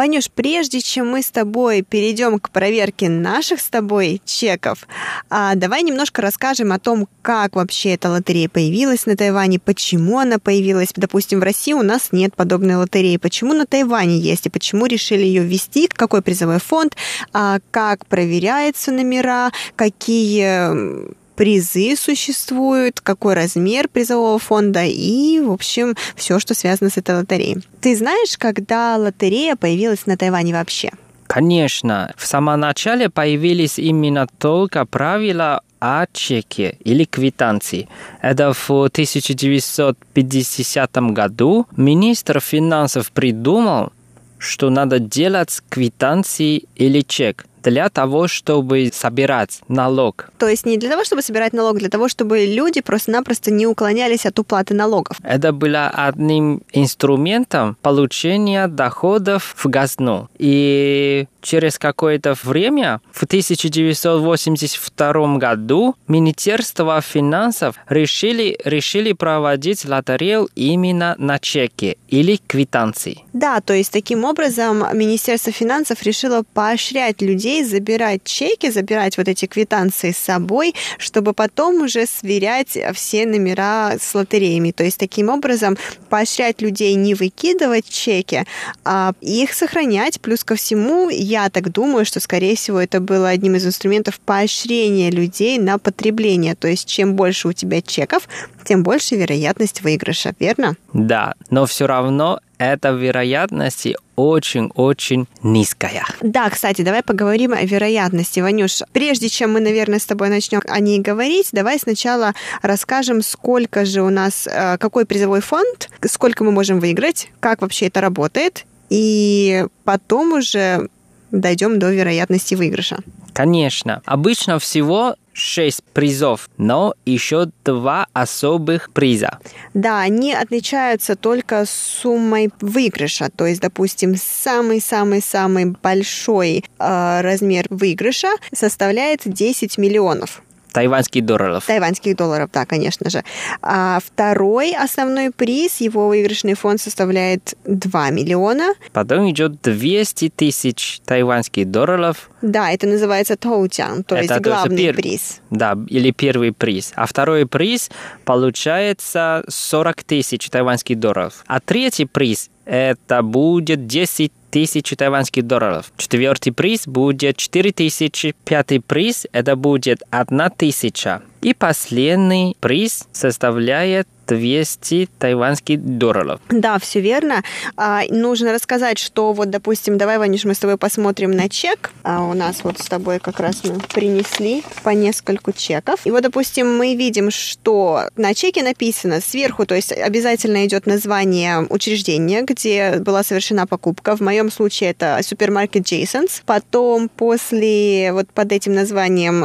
[0.01, 4.89] Ванюш, прежде чем мы с тобой перейдем к проверке наших с тобой чеков,
[5.29, 10.39] а, давай немножко расскажем о том, как вообще эта лотерея появилась на Тайване, почему она
[10.39, 10.95] появилась.
[10.97, 13.19] Допустим, в России у нас нет подобной лотереи.
[13.19, 16.97] Почему на Тайване есть и почему решили ее ввести, какой призовой фонд,
[17.35, 26.38] а, как проверяются номера, какие призы существуют, какой размер призового фонда и, в общем, все,
[26.38, 27.64] что связано с этой лотереей.
[27.81, 30.90] Ты знаешь, когда лотерея появилась на Тайване вообще?
[31.26, 37.88] Конечно, в самом начале появились именно только правила о чеке или квитанции.
[38.20, 43.94] Это в 1950 году министр финансов придумал,
[44.37, 50.31] что надо делать квитанции или чек для того, чтобы собирать налог.
[50.38, 54.27] То есть не для того, чтобы собирать налог, для того, чтобы люди просто-напросто не уклонялись
[54.27, 55.16] от уплаты налогов.
[55.23, 60.29] Это было одним инструментом получения доходов в казну.
[60.38, 71.38] И через какое-то время, в 1982 году, Министерство финансов решили, решили проводить лотерею именно на
[71.38, 73.24] чеке или квитанции.
[73.33, 79.46] Да, то есть таким образом Министерство финансов решило поощрять людей забирать чеки, забирать вот эти
[79.46, 84.72] квитанции с собой, чтобы потом уже сверять все номера с лотереями.
[84.72, 85.76] То есть таким образом
[86.09, 88.44] поощрять людей не выкидывать чеки,
[88.85, 90.20] а их сохранять.
[90.20, 95.11] Плюс ко всему, я так думаю, что, скорее всего, это было одним из инструментов поощрения
[95.11, 96.57] людей на потребление.
[96.57, 98.29] То есть, чем больше у тебя чеков,
[98.64, 100.75] тем больше вероятность выигрыша, верно?
[100.93, 106.05] Да, но все равно эта вероятность очень-очень низкая.
[106.21, 108.83] Да, кстати, давай поговорим о вероятности, Ванюш.
[108.93, 114.03] Прежде чем мы, наверное, с тобой начнем о ней говорить, давай сначала расскажем, сколько же
[114.03, 119.64] у нас, э, какой призовой фонд, сколько мы можем выиграть, как вообще это работает, и
[119.85, 120.90] потом уже
[121.31, 122.99] дойдем до вероятности выигрыша.
[123.33, 124.03] Конечно.
[124.05, 129.38] Обычно всего шесть призов, но еще два особых приза.
[129.75, 133.31] Да, они отличаются только суммой выигрыша.
[133.35, 140.43] То есть, допустим, самый-самый-самый большой э, размер выигрыша составляет 10 миллионов.
[140.73, 141.65] Тайваньских долларов.
[141.67, 143.25] Тайваньских долларов, да, конечно же.
[143.63, 148.75] А второй основной приз, его выигрышный фонд составляет 2 миллиона.
[148.93, 152.31] Потом идет 200 тысяч тайваньских долларов.
[152.43, 155.03] Да, это называется тоутян, то это, есть главный то есть пер...
[155.03, 155.41] приз.
[155.51, 156.93] Да, или первый приз.
[156.95, 157.91] А второй приз
[158.25, 161.45] получается 40 тысяч тайваньских долларов.
[161.47, 165.93] А третий приз это будет 10 тысяч тайваньских долларов.
[165.97, 168.35] Четвертый приз будет 4 тысячи.
[168.45, 171.23] Пятый приз это будет 1 тысяча.
[171.43, 176.41] И последний приз составляет 200 тайваньских долларов.
[176.51, 177.43] Да, все верно.
[177.77, 181.91] А, нужно рассказать, что вот, допустим, давай, Ванюш, мы с тобой посмотрим на чек.
[182.05, 186.01] А у нас вот с тобой как раз мы принесли по нескольку чеков.
[186.05, 191.67] И вот, допустим, мы видим, что на чеке написано сверху, то есть обязательно идет название
[191.69, 194.15] учреждения, где была совершена покупка.
[194.15, 196.42] В моем случае это супермаркет Джейсонс.
[196.46, 199.44] Потом после вот под этим названием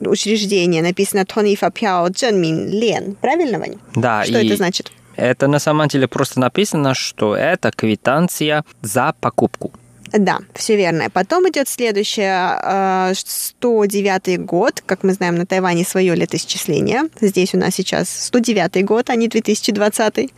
[0.00, 3.16] учреждения написано Тони Фапяо Дженмин Лен.
[3.20, 3.78] Правильно, Ваня?
[3.96, 4.24] Да.
[4.24, 4.92] Что это значит?
[5.16, 9.72] Это на самом деле просто написано, что это квитанция за покупку.
[10.12, 11.08] Да, все верно.
[11.10, 14.82] Потом идет следующее, 109 э, год.
[14.84, 17.04] Как мы знаем, на Тайване свое летоисчисление.
[17.20, 20.30] Здесь у нас сейчас 109 год, а не 2020.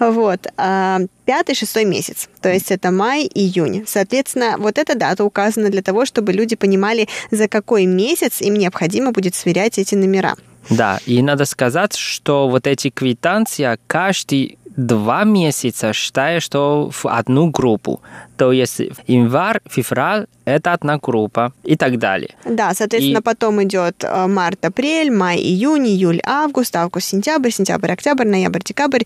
[0.00, 0.46] Вот.
[0.56, 2.28] А, пятый, шестой месяц.
[2.40, 3.84] То есть это май, июнь.
[3.86, 9.12] Соответственно, вот эта дата указана для того, чтобы люди понимали, за какой месяц им необходимо
[9.12, 10.36] будет сверять эти номера.
[10.70, 17.50] Да, и надо сказать, что вот эти квитанции каждый два месяца считая, что в одну
[17.50, 18.00] группу.
[18.36, 22.34] То есть январь, февраль– это одна группа и так далее.
[22.44, 27.92] Да, соответственно, И- потом идет э, март, апрель, май, июнь, июль, август, август, сентябрь, сентябрь,
[27.92, 29.02] октябрь, ноябрь, декабрь.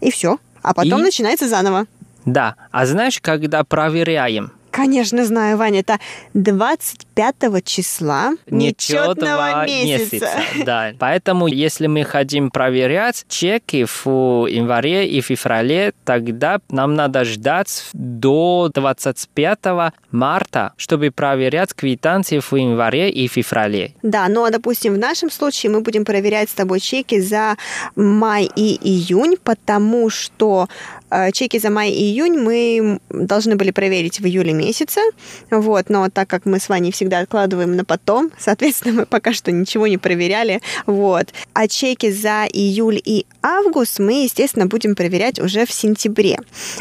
[0.00, 0.38] И все.
[0.62, 1.86] А потом И- начинается заново.
[2.24, 5.98] Да, а знаешь, когда проверяем, Конечно, знаю, Ваня, это
[6.34, 10.28] 25 числа нечетного нечетного месяца.
[10.64, 17.86] Да, поэтому если мы хотим проверять чеки в январе и феврале, тогда нам надо ждать
[17.92, 19.58] до 25
[20.10, 23.94] марта, чтобы проверять квитанции в январе и феврале.
[24.02, 27.56] Да, но, допустим, в нашем случае мы будем проверять с тобой чеки за
[27.94, 30.68] май и июнь, потому что
[31.32, 35.00] чеки за май и июнь мы должны были проверить в июле месяце,
[35.50, 39.52] вот, но так как мы с Ваней всегда откладываем на потом, соответственно, мы пока что
[39.52, 41.28] ничего не проверяли, вот.
[41.52, 46.38] А чеки за июль и август мы, естественно, будем проверять уже в сентябре.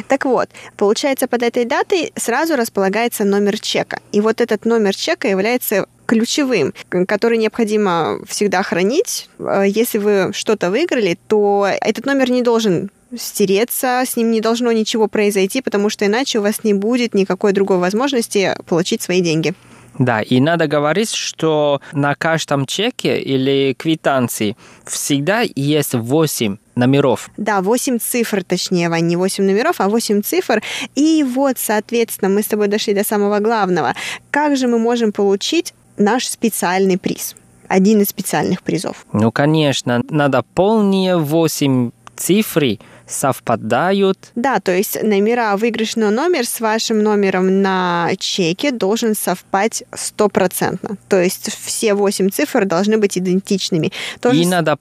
[0.08, 4.00] Так вот, получается, под этой датой сразу располагается номер чека.
[4.12, 6.74] И вот этот номер чека является ключевым,
[7.08, 9.30] который необходимо всегда хранить.
[9.40, 14.72] Э, Если вы что-то выиграли, то этот номер не должен стереться, с ним не должно
[14.72, 19.54] ничего произойти, потому что иначе у вас не будет никакой другой возможности получить свои деньги.
[19.98, 27.30] Да, и надо говорить, что на каждом чеке или квитанции всегда есть 8 номеров.
[27.38, 30.62] Да, 8 цифр, точнее, Вань, не 8 номеров, а 8 цифр.
[30.96, 33.94] И вот, соответственно, мы с тобой дошли до самого главного.
[34.32, 37.36] Как же мы можем получить наш специальный приз?
[37.68, 39.06] Один из специальных призов.
[39.14, 44.18] Ну, конечно, надо полные 8 цифры совпадают.
[44.36, 50.98] Да, то есть номера, выигрышный номер с вашим номером на чеке должен совпать стопроцентно.
[51.10, 53.92] То есть все 8 цифр должны быть идентичными.
[54.20, 54.78] То же И надо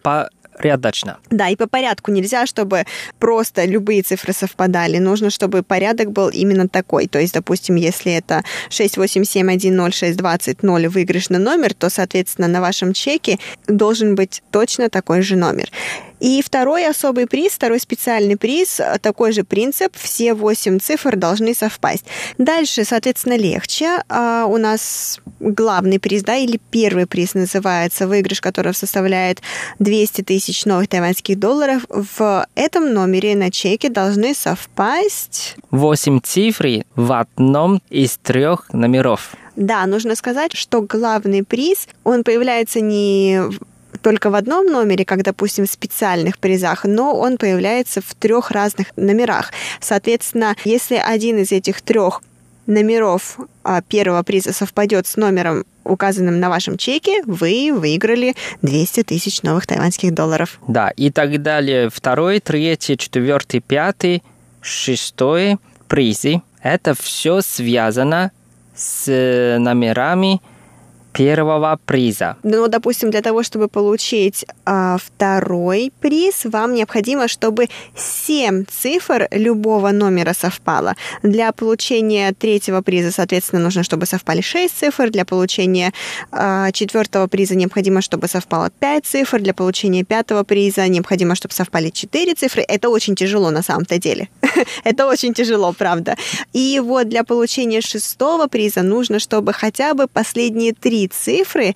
[0.54, 1.18] порядочно.
[1.30, 2.84] Да, и по порядку нельзя, чтобы
[3.18, 4.98] просто любые цифры совпадали.
[4.98, 7.08] Нужно, чтобы порядок был именно такой.
[7.08, 14.42] То есть, допустим, если это 687106200 выигрышный номер, то, соответственно, на вашем чеке должен быть
[14.50, 15.70] точно такой же номер.
[16.24, 21.54] И второй особый приз, второй специальный приз, э, такой же принцип, все 8 цифр должны
[21.54, 22.06] совпасть.
[22.38, 24.02] Дальше, соответственно, легче.
[24.08, 29.42] А, У нас главный приз, да, или первый приз называется, выигрыш которого составляет
[29.80, 31.84] 200 тысяч новых тайваньских долларов.
[31.90, 39.34] В этом номере на чеке должны совпасть 8 цифр в одном из трех номеров.
[39.56, 43.42] Да, нужно сказать, что главный приз, он появляется не
[44.04, 48.88] только в одном номере, как, допустим, в специальных призах, но он появляется в трех разных
[48.96, 49.50] номерах.
[49.80, 52.20] Соответственно, если один из этих трех
[52.66, 59.42] номеров а, первого приза совпадет с номером, указанным на вашем чеке, вы выиграли 200 тысяч
[59.42, 60.60] новых тайваньских долларов.
[60.68, 61.88] Да, и так далее.
[61.90, 64.22] Второй, третий, четвертый, пятый,
[64.60, 65.56] шестой
[65.88, 66.42] призы.
[66.62, 68.32] Это все связано
[68.76, 70.42] с э, номерами
[71.14, 72.36] первого приза.
[72.42, 79.92] Ну, допустим, для того, чтобы получить а, второй приз, вам необходимо, чтобы 7 цифр любого
[79.92, 80.94] номера совпало.
[81.22, 85.10] Для получения третьего приза, соответственно, нужно, чтобы совпали 6 цифр.
[85.10, 85.92] Для получения
[86.32, 89.40] а, четвертого приза необходимо, чтобы совпало 5 цифр.
[89.40, 92.64] Для получения пятого приза необходимо, чтобы совпали 4 цифры.
[92.68, 94.28] Это очень тяжело на самом-то деле.
[94.84, 96.16] Это очень тяжело, правда.
[96.52, 101.74] И вот для получения шестого приза нужно, чтобы хотя бы последние три цифры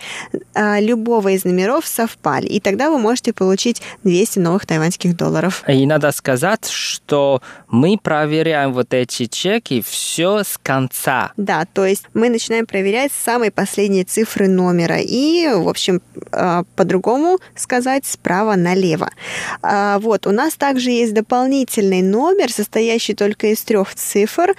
[0.54, 2.46] а, любого из номеров совпали.
[2.46, 5.62] И тогда вы можете получить 200 новых тайваньских долларов.
[5.68, 11.32] И надо сказать, что мы проверяем вот эти чеки все с конца.
[11.36, 14.98] Да, то есть мы начинаем проверять с самой последней цифры номера.
[14.98, 16.00] И, в общем,
[16.32, 19.10] а, по-другому сказать, справа налево.
[19.62, 24.54] А, Вот, у нас также есть дополнительный номер, состоящий только из трех цифр.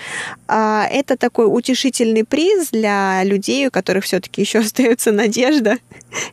[0.47, 5.77] А, Это такой утешительный приз для людей, у которых все-таки еще остается надежда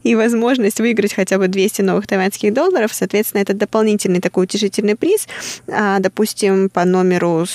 [0.03, 2.93] и возможность выиграть хотя бы 200 новых тайваньских долларов.
[2.93, 5.27] Соответственно, это дополнительный такой утешительный приз.
[5.69, 7.47] А, Допустим, по номеру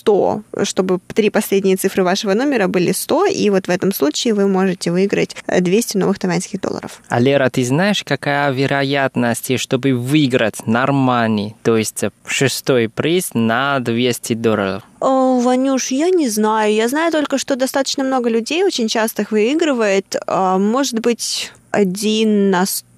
[0.00, 4.48] 100, чтобы три последние цифры вашего номера были 100, и вот в этом случае вы
[4.48, 7.02] можете выиграть э, 200 новых тайваньских долларов.
[7.08, 14.34] А Лера, ты знаешь, какая вероятность, чтобы выиграть нормальный, то есть шестой приз на 200
[14.34, 14.82] долларов?
[15.00, 16.74] О, Ванюш, я не знаю.
[16.74, 20.16] Я знаю только, что достаточно много людей очень часто их выигрывает.
[20.26, 22.89] А, Может быть, один на 100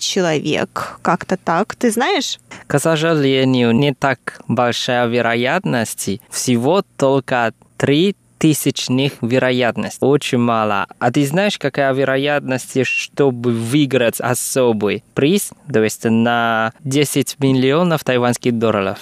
[0.00, 0.98] человек.
[1.02, 1.74] Как-то так.
[1.74, 2.38] Ты знаешь?
[2.66, 6.20] К сожалению, не так большая вероятность.
[6.30, 9.98] Всего только 3 тысячных вероятность.
[10.00, 10.86] Очень мало.
[10.98, 18.58] А ты знаешь, какая вероятность, чтобы выиграть особый приз, то есть на 10 миллионов тайваньских
[18.58, 18.98] долларов?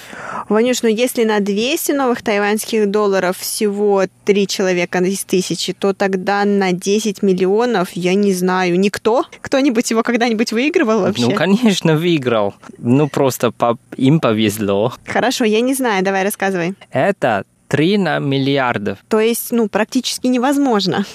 [0.49, 6.45] Ванюш, ну если на 200 новых тайваньских долларов всего 3 человека из тысячи, то тогда
[6.45, 9.25] на 10 миллионов, я не знаю, никто?
[9.41, 11.27] Кто-нибудь его когда-нибудь выигрывал вообще?
[11.27, 12.55] Ну, конечно, выиграл.
[12.77, 13.77] Ну, просто по...
[13.97, 14.93] им повезло.
[15.05, 16.75] Хорошо, я не знаю, давай рассказывай.
[16.91, 18.99] Это 3 на миллиардов.
[19.07, 21.05] То есть, ну, практически невозможно.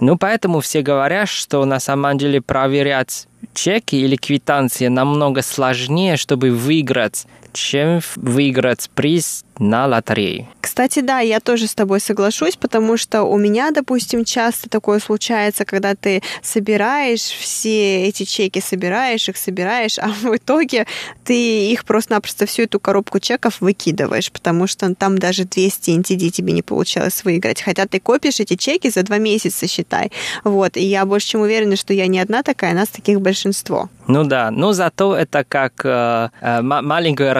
[0.00, 6.50] Ну, поэтому все говорят, что на самом деле проверять чеки или квитанции намного сложнее, чтобы
[6.50, 7.26] выиграть,
[7.56, 10.46] чем выиграть приз на лотерее.
[10.60, 15.64] Кстати, да, я тоже с тобой соглашусь, потому что у меня, допустим, часто такое случается,
[15.64, 20.86] когда ты собираешь все эти чеки, собираешь их, собираешь, а в итоге
[21.24, 26.52] ты их просто-напросто всю эту коробку чеков выкидываешь, потому что там даже 200 NTD тебе
[26.52, 27.62] не получалось выиграть.
[27.62, 30.12] Хотя ты копишь эти чеки за два месяца, считай.
[30.44, 33.88] Вот, и я больше чем уверена, что я не одна такая, нас таких большинство.
[34.06, 36.60] Ну да, но зато это как э, э,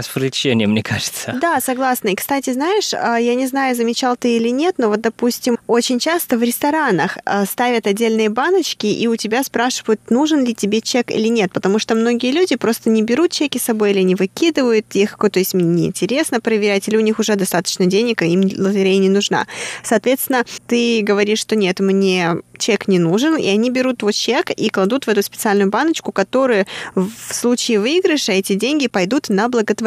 [0.06, 1.38] маленькое развлечение, мне кажется.
[1.40, 2.08] Да, согласна.
[2.08, 5.98] И, кстати, знаешь, э, я не знаю, замечал ты или нет, но вот, допустим, очень
[5.98, 11.10] часто в ресторанах э, ставят отдельные баночки, и у тебя спрашивают, нужен ли тебе чек
[11.10, 14.86] или нет, потому что многие люди просто не берут чеки с собой или не выкидывают
[14.94, 18.98] их, то есть мне неинтересно проверять, или у них уже достаточно денег, и им лотерея
[18.98, 19.46] не нужна.
[19.82, 24.68] Соответственно, ты говоришь, что нет, мне чек не нужен, и они берут твой чек и
[24.68, 29.85] кладут в эту специальную баночку, которую в случае выигрыша эти деньги пойдут на благотворительность,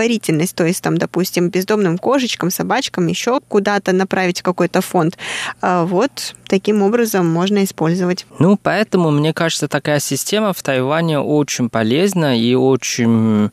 [0.54, 5.18] то есть там, допустим, бездомным кошечкам, собачкам, еще куда-то направить какой-то фонд.
[5.62, 8.26] А вот таким образом можно использовать.
[8.40, 13.52] Ну, поэтому, мне кажется, такая система в Тайване очень полезна и очень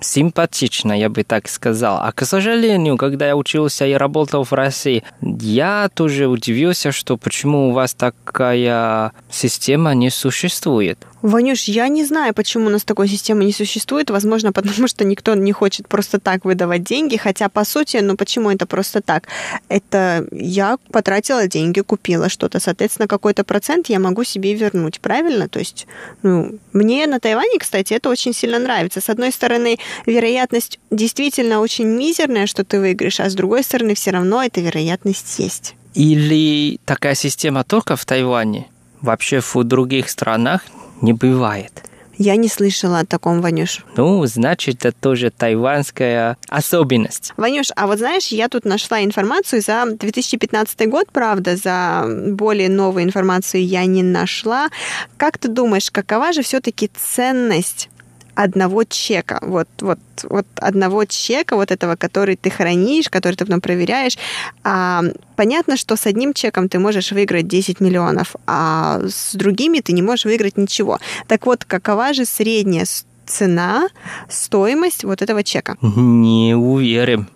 [0.00, 1.98] симпатично, я бы так сказал.
[2.00, 7.70] А, к сожалению, когда я учился и работал в России, я тоже удивился, что почему
[7.70, 10.98] у вас такая система не существует.
[11.24, 14.10] Ванюш, я не знаю, почему у нас такой системы не существует.
[14.10, 17.16] Возможно, потому что никто не хочет просто так выдавать деньги.
[17.16, 19.28] Хотя, по сути, ну почему это просто так?
[19.70, 22.60] Это я потратила деньги, купила что-то.
[22.60, 25.48] Соответственно, какой-то процент я могу себе вернуть, правильно?
[25.48, 25.86] То есть,
[26.22, 29.00] ну, мне на Тайване, кстати, это очень сильно нравится.
[29.00, 34.10] С одной стороны, вероятность действительно очень мизерная, что ты выиграешь, а с другой стороны, все
[34.10, 35.74] равно эта вероятность есть.
[35.94, 38.66] Или такая система только в Тайване?
[39.00, 40.60] Вообще в других странах
[41.00, 41.82] не бывает.
[42.16, 43.84] Я не слышала о таком, Ванюш.
[43.96, 47.32] Ну, значит, это тоже тайванская особенность.
[47.36, 53.04] Ванюш, а вот знаешь, я тут нашла информацию за 2015 год, правда, за более новую
[53.04, 54.68] информацию я не нашла.
[55.16, 57.88] Как ты думаешь, какова же все-таки ценность
[58.34, 63.60] одного чека, вот, вот, вот одного чека, вот этого, который ты хранишь, который ты потом
[63.60, 64.18] проверяешь.
[64.62, 65.02] А,
[65.36, 70.02] понятно, что с одним чеком ты можешь выиграть 10 миллионов, а с другими ты не
[70.02, 70.98] можешь выиграть ничего.
[71.26, 72.86] Так вот, какова же средняя
[73.26, 73.88] цена,
[74.28, 75.76] стоимость вот этого чека?
[75.80, 77.26] Не уверен.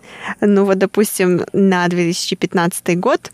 [0.41, 3.31] Ну вот, допустим, на 2015 год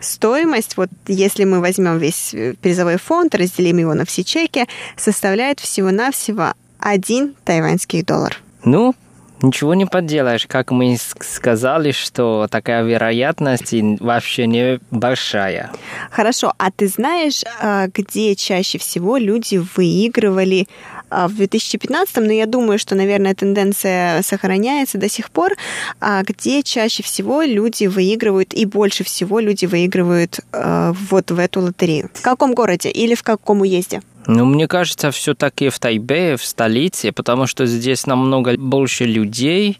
[0.00, 6.54] стоимость, вот если мы возьмем весь призовой фонд, разделим его на все чеки, составляет всего-навсего
[6.80, 8.38] один тайваньский доллар.
[8.64, 8.94] Ну,
[9.42, 15.70] Ничего не поделаешь, как мы сказали, что такая вероятность вообще не большая.
[16.10, 20.68] Хорошо, а ты знаешь, а, где чаще всего люди выигрывали
[21.08, 25.52] а, в 2015, но я думаю, что, наверное, тенденция сохраняется до сих пор,
[26.00, 32.10] а где чаще всего люди выигрывают и больше всего люди выигрывают вот в эту лотерею?
[32.12, 34.02] В каком городе или в каком уезде?
[34.26, 39.78] Ну, мне кажется, все-таки в Тайбе, в столице, потому что здесь намного больше людей,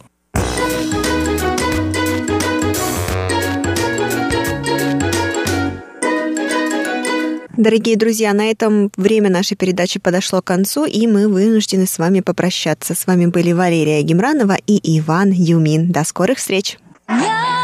[7.61, 12.21] Дорогие друзья, на этом время нашей передачи подошло к концу, и мы вынуждены с вами
[12.21, 12.95] попрощаться.
[12.95, 15.93] С вами были Валерия Гемранова и Иван Юмин.
[15.93, 16.79] До скорых встреч!
[17.07, 17.60] Yeah!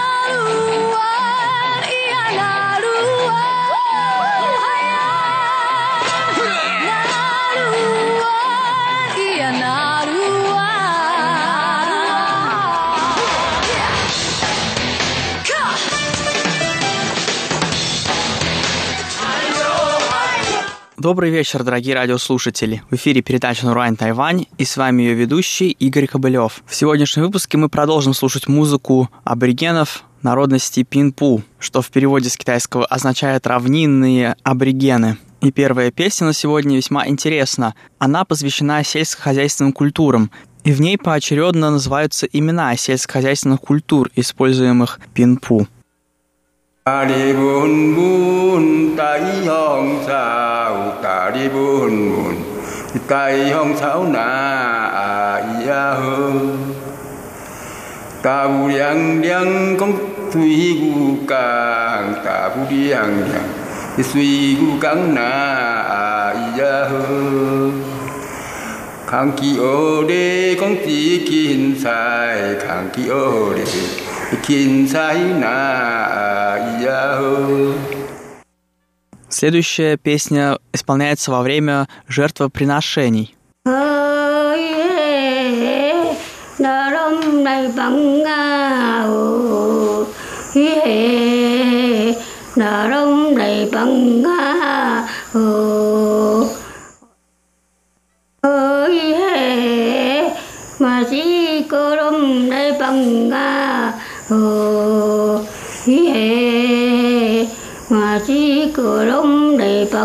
[21.07, 22.82] Добрый вечер, дорогие радиослушатели.
[22.90, 26.64] В эфире передача «Нурайн Тайвань» и с вами ее ведущий Игорь Кобылев.
[26.66, 32.84] В сегодняшнем выпуске мы продолжим слушать музыку аборигенов народности Пинпу, что в переводе с китайского
[32.86, 35.16] означает «равнинные аборигены».
[35.42, 37.76] И первая песня на сегодня весьма интересна.
[38.00, 40.32] Она посвящена сельскохозяйственным культурам,
[40.64, 45.68] и в ней поочередно называются имена сельскохозяйственных культур, используемых Пинпу.
[46.87, 52.37] 打里文恩布恩，打里雄沙文，打里布恩布恩，
[53.09, 56.32] 打里雄沙乌呐啊依呀呵。
[58.22, 59.84] 打乌凉凉，大
[60.30, 67.72] 水骨干，打乌凉凉，水骨干呐啊依呀呵。
[69.09, 74.05] 康基奥利，共基金赛，康基奥利。
[79.28, 83.36] Следующая песня исполняется во время жертвоприношений.
[95.36, 95.95] mà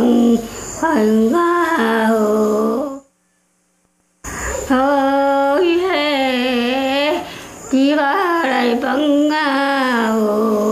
[0.01, 0.37] bằng
[0.81, 2.99] phần ngã hồ
[4.67, 5.81] thôi
[7.71, 10.70] chỉ ba lại bằng ngã hồ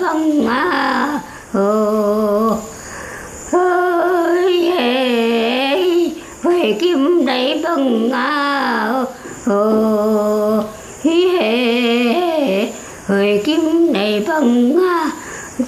[0.00, 1.20] phong đây à
[1.52, 2.56] hồ
[3.52, 4.72] ờ, ơi,
[6.42, 9.04] về kim đây bằng à
[9.46, 10.62] ờ, hồ
[11.04, 12.66] hề,
[13.08, 15.10] về kim đây bằng à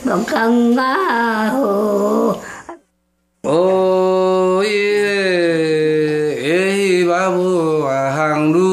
[0.04, 2.32] bằng cần à hồ
[3.42, 3.50] ờ.
[3.50, 7.82] ô ê, ba bu
[8.16, 8.70] hàng lu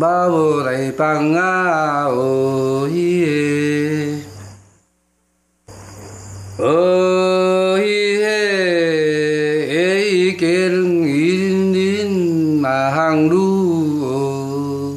[0.00, 1.59] ba bu đầy bằng a
[13.10, 14.96] pang du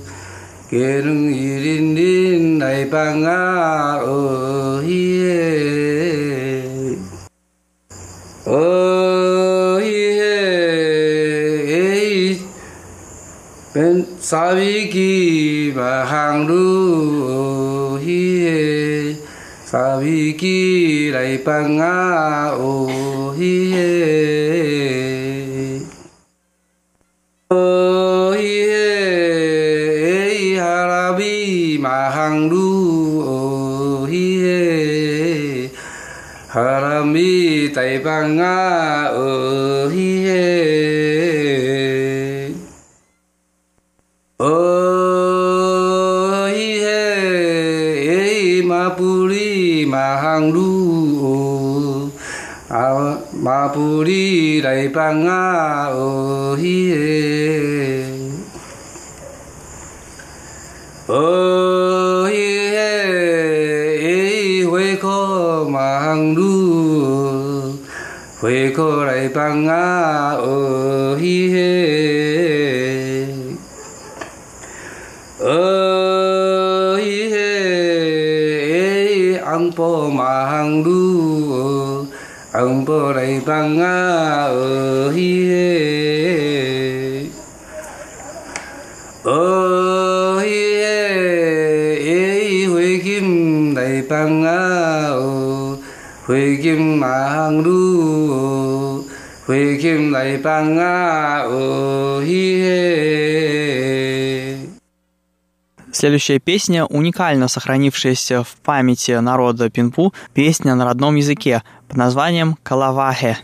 [0.69, 4.19] kê lung y rin din, nai pang a o
[4.85, 5.01] hi
[8.45, 9.97] o hi
[13.73, 16.65] bên sa vi ki ba hang du
[18.05, 18.21] hi
[19.71, 20.59] sa vi ki
[21.15, 21.97] lai pang a
[22.69, 22.73] o
[23.37, 23.53] hi
[27.55, 27.82] Oh.
[32.09, 34.43] hàng đu hi
[37.05, 40.27] mi tây bang nga ô hi
[44.37, 44.55] ô
[46.55, 50.71] hi ma puri ma hàng đu
[52.69, 52.89] à,
[53.33, 56.93] ma puri tây bang nga ô hi
[61.07, 61.72] ô.
[66.13, 66.53] bằng đu.
[68.39, 73.25] Huệ cô lại bằng á ở hi hê.
[75.39, 77.47] Ở hi hê
[79.45, 82.05] ăn po mà hàng đu.
[82.51, 84.07] Ăn po lại bằng á
[84.43, 85.79] ở hi hê.
[89.23, 94.82] Ở hi hê huệ kim lại bằng á
[96.27, 96.99] 회김
[105.91, 113.37] Следующая песня уникально сохранившаяся в памяти народа Пинпу, песня на родном языке под названием Калавахе.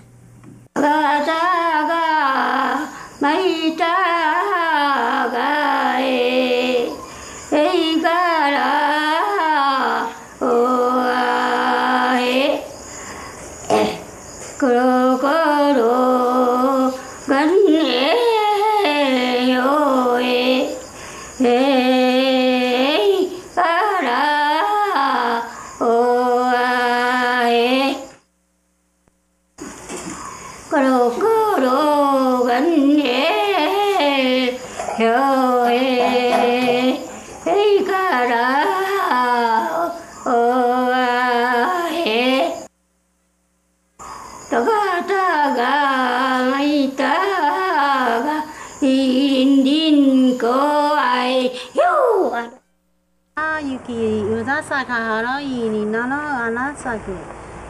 [54.62, 57.12] 紫原になの紫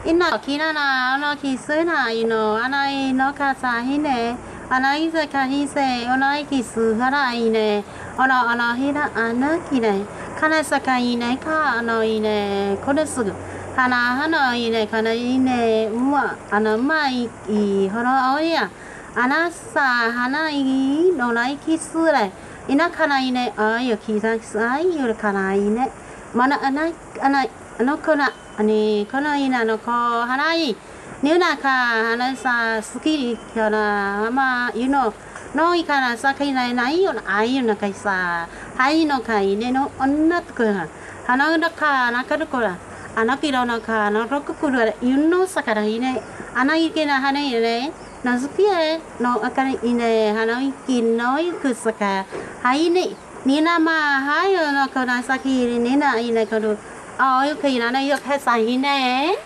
[0.04, 4.36] いのきななあのきすないのあないのかさひね。
[4.68, 5.80] あないぜかひせ
[6.10, 7.84] おないきすはらいね。
[8.18, 10.04] おのおのひらあなきね。
[10.40, 12.76] かねさかいねかあのいね。
[12.84, 13.30] これすぐ。
[13.30, 14.86] はなはのいね。
[14.88, 15.88] かないね。
[15.92, 16.36] うわ。
[16.50, 18.68] あのまいいほろおや。
[19.14, 22.32] あなさはないのないきすれ。
[22.68, 23.52] いなかないね。
[23.56, 25.92] あよきざきさいよかないね。
[26.32, 28.30] మన అనై అనై అనుకున్న
[28.62, 30.76] にこの稲の子払い、
[31.22, 35.12] にゅなか、話さ、好きよな、まあ、ゆの、
[35.54, 40.88] のいから酒ないないよな、あいよなかいさ、はいのかいねの女とくん、
[41.26, 42.78] 花のか、なかるこら、
[43.16, 46.22] あのきろのか、のろくくる、ゆのさからいね、
[46.54, 47.92] あないけなはねいね、
[48.24, 52.26] のずきえ、のあかりいね、花いきのいくさか、
[52.62, 53.08] はいね、
[53.46, 56.76] nina ma hayo no kona sakiri nina ina kodo
[57.18, 59.36] ayo kina na yo pesa hine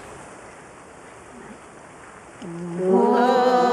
[2.86, 3.63] Oh.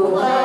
[0.00, 0.39] Lord.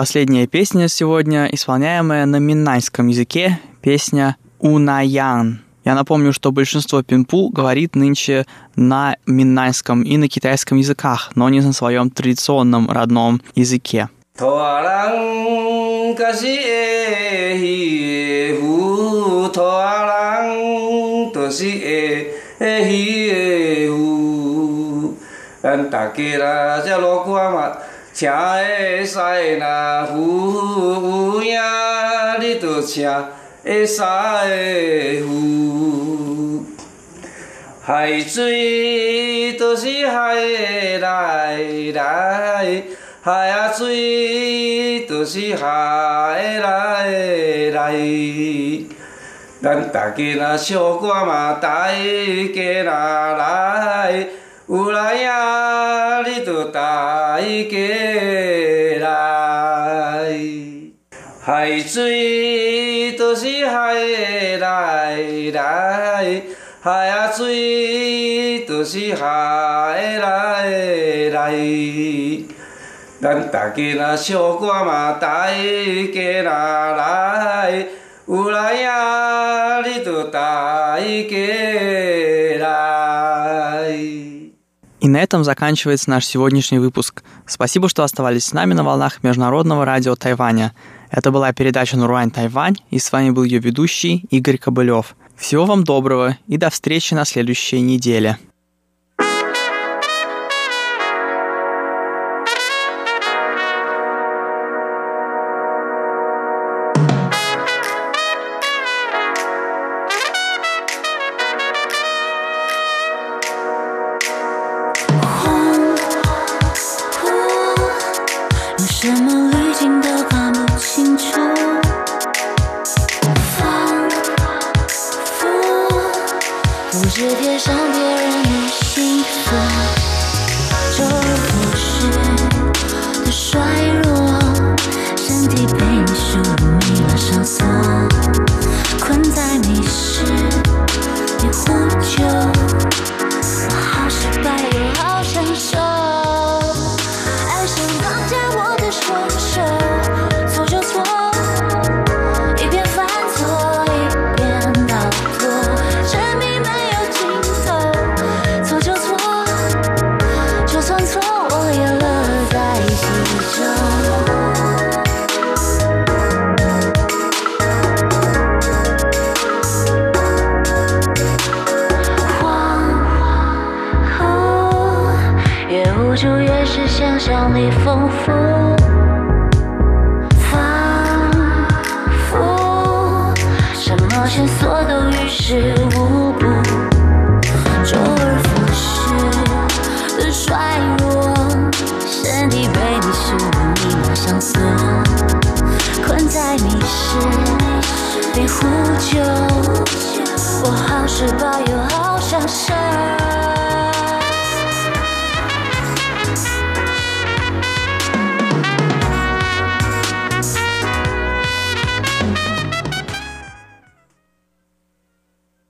[0.00, 5.60] Последняя песня сегодня, исполняемая на минайском языке, песня «Унаян».
[5.84, 8.46] Я напомню, что большинство пинпу говорит нынче
[8.76, 14.08] на минайском и на китайском языках, но не на своем традиционном родном языке.
[25.62, 26.80] Anh ta kia ra
[28.20, 29.18] 听会使
[29.58, 30.50] 那呼
[31.00, 31.58] 呼影，
[32.38, 33.10] 你着听
[33.64, 34.04] 会使
[35.26, 36.62] 呼。
[37.80, 40.34] 海水都是海
[40.98, 41.56] 来
[41.94, 42.82] 来，
[43.22, 47.10] 海啊水都是海来
[47.70, 47.94] 来。
[49.62, 52.92] 咱大家若小歌嘛，大家若
[53.38, 54.26] 来。
[54.72, 57.76] 有来呀，你就大家
[59.00, 60.30] 来。
[61.42, 63.94] 海水都是海
[64.60, 65.16] 来
[65.52, 66.42] 来，
[66.80, 69.26] 海啊水都是海
[70.20, 70.70] 来
[71.30, 71.52] 来。
[73.20, 76.48] 咱大家那小歌嘛，大家若
[76.96, 77.86] 来，
[78.28, 84.19] 有来呀，你就大家来。
[85.00, 87.22] И на этом заканчивается наш сегодняшний выпуск.
[87.46, 90.74] Спасибо, что оставались с нами на волнах Международного радио Тайваня.
[91.10, 95.16] Это была передача «Нуруань Тайвань», и с вами был ее ведущий Игорь Кобылев.
[95.36, 98.38] Всего вам доброго и до встречи на следующей неделе.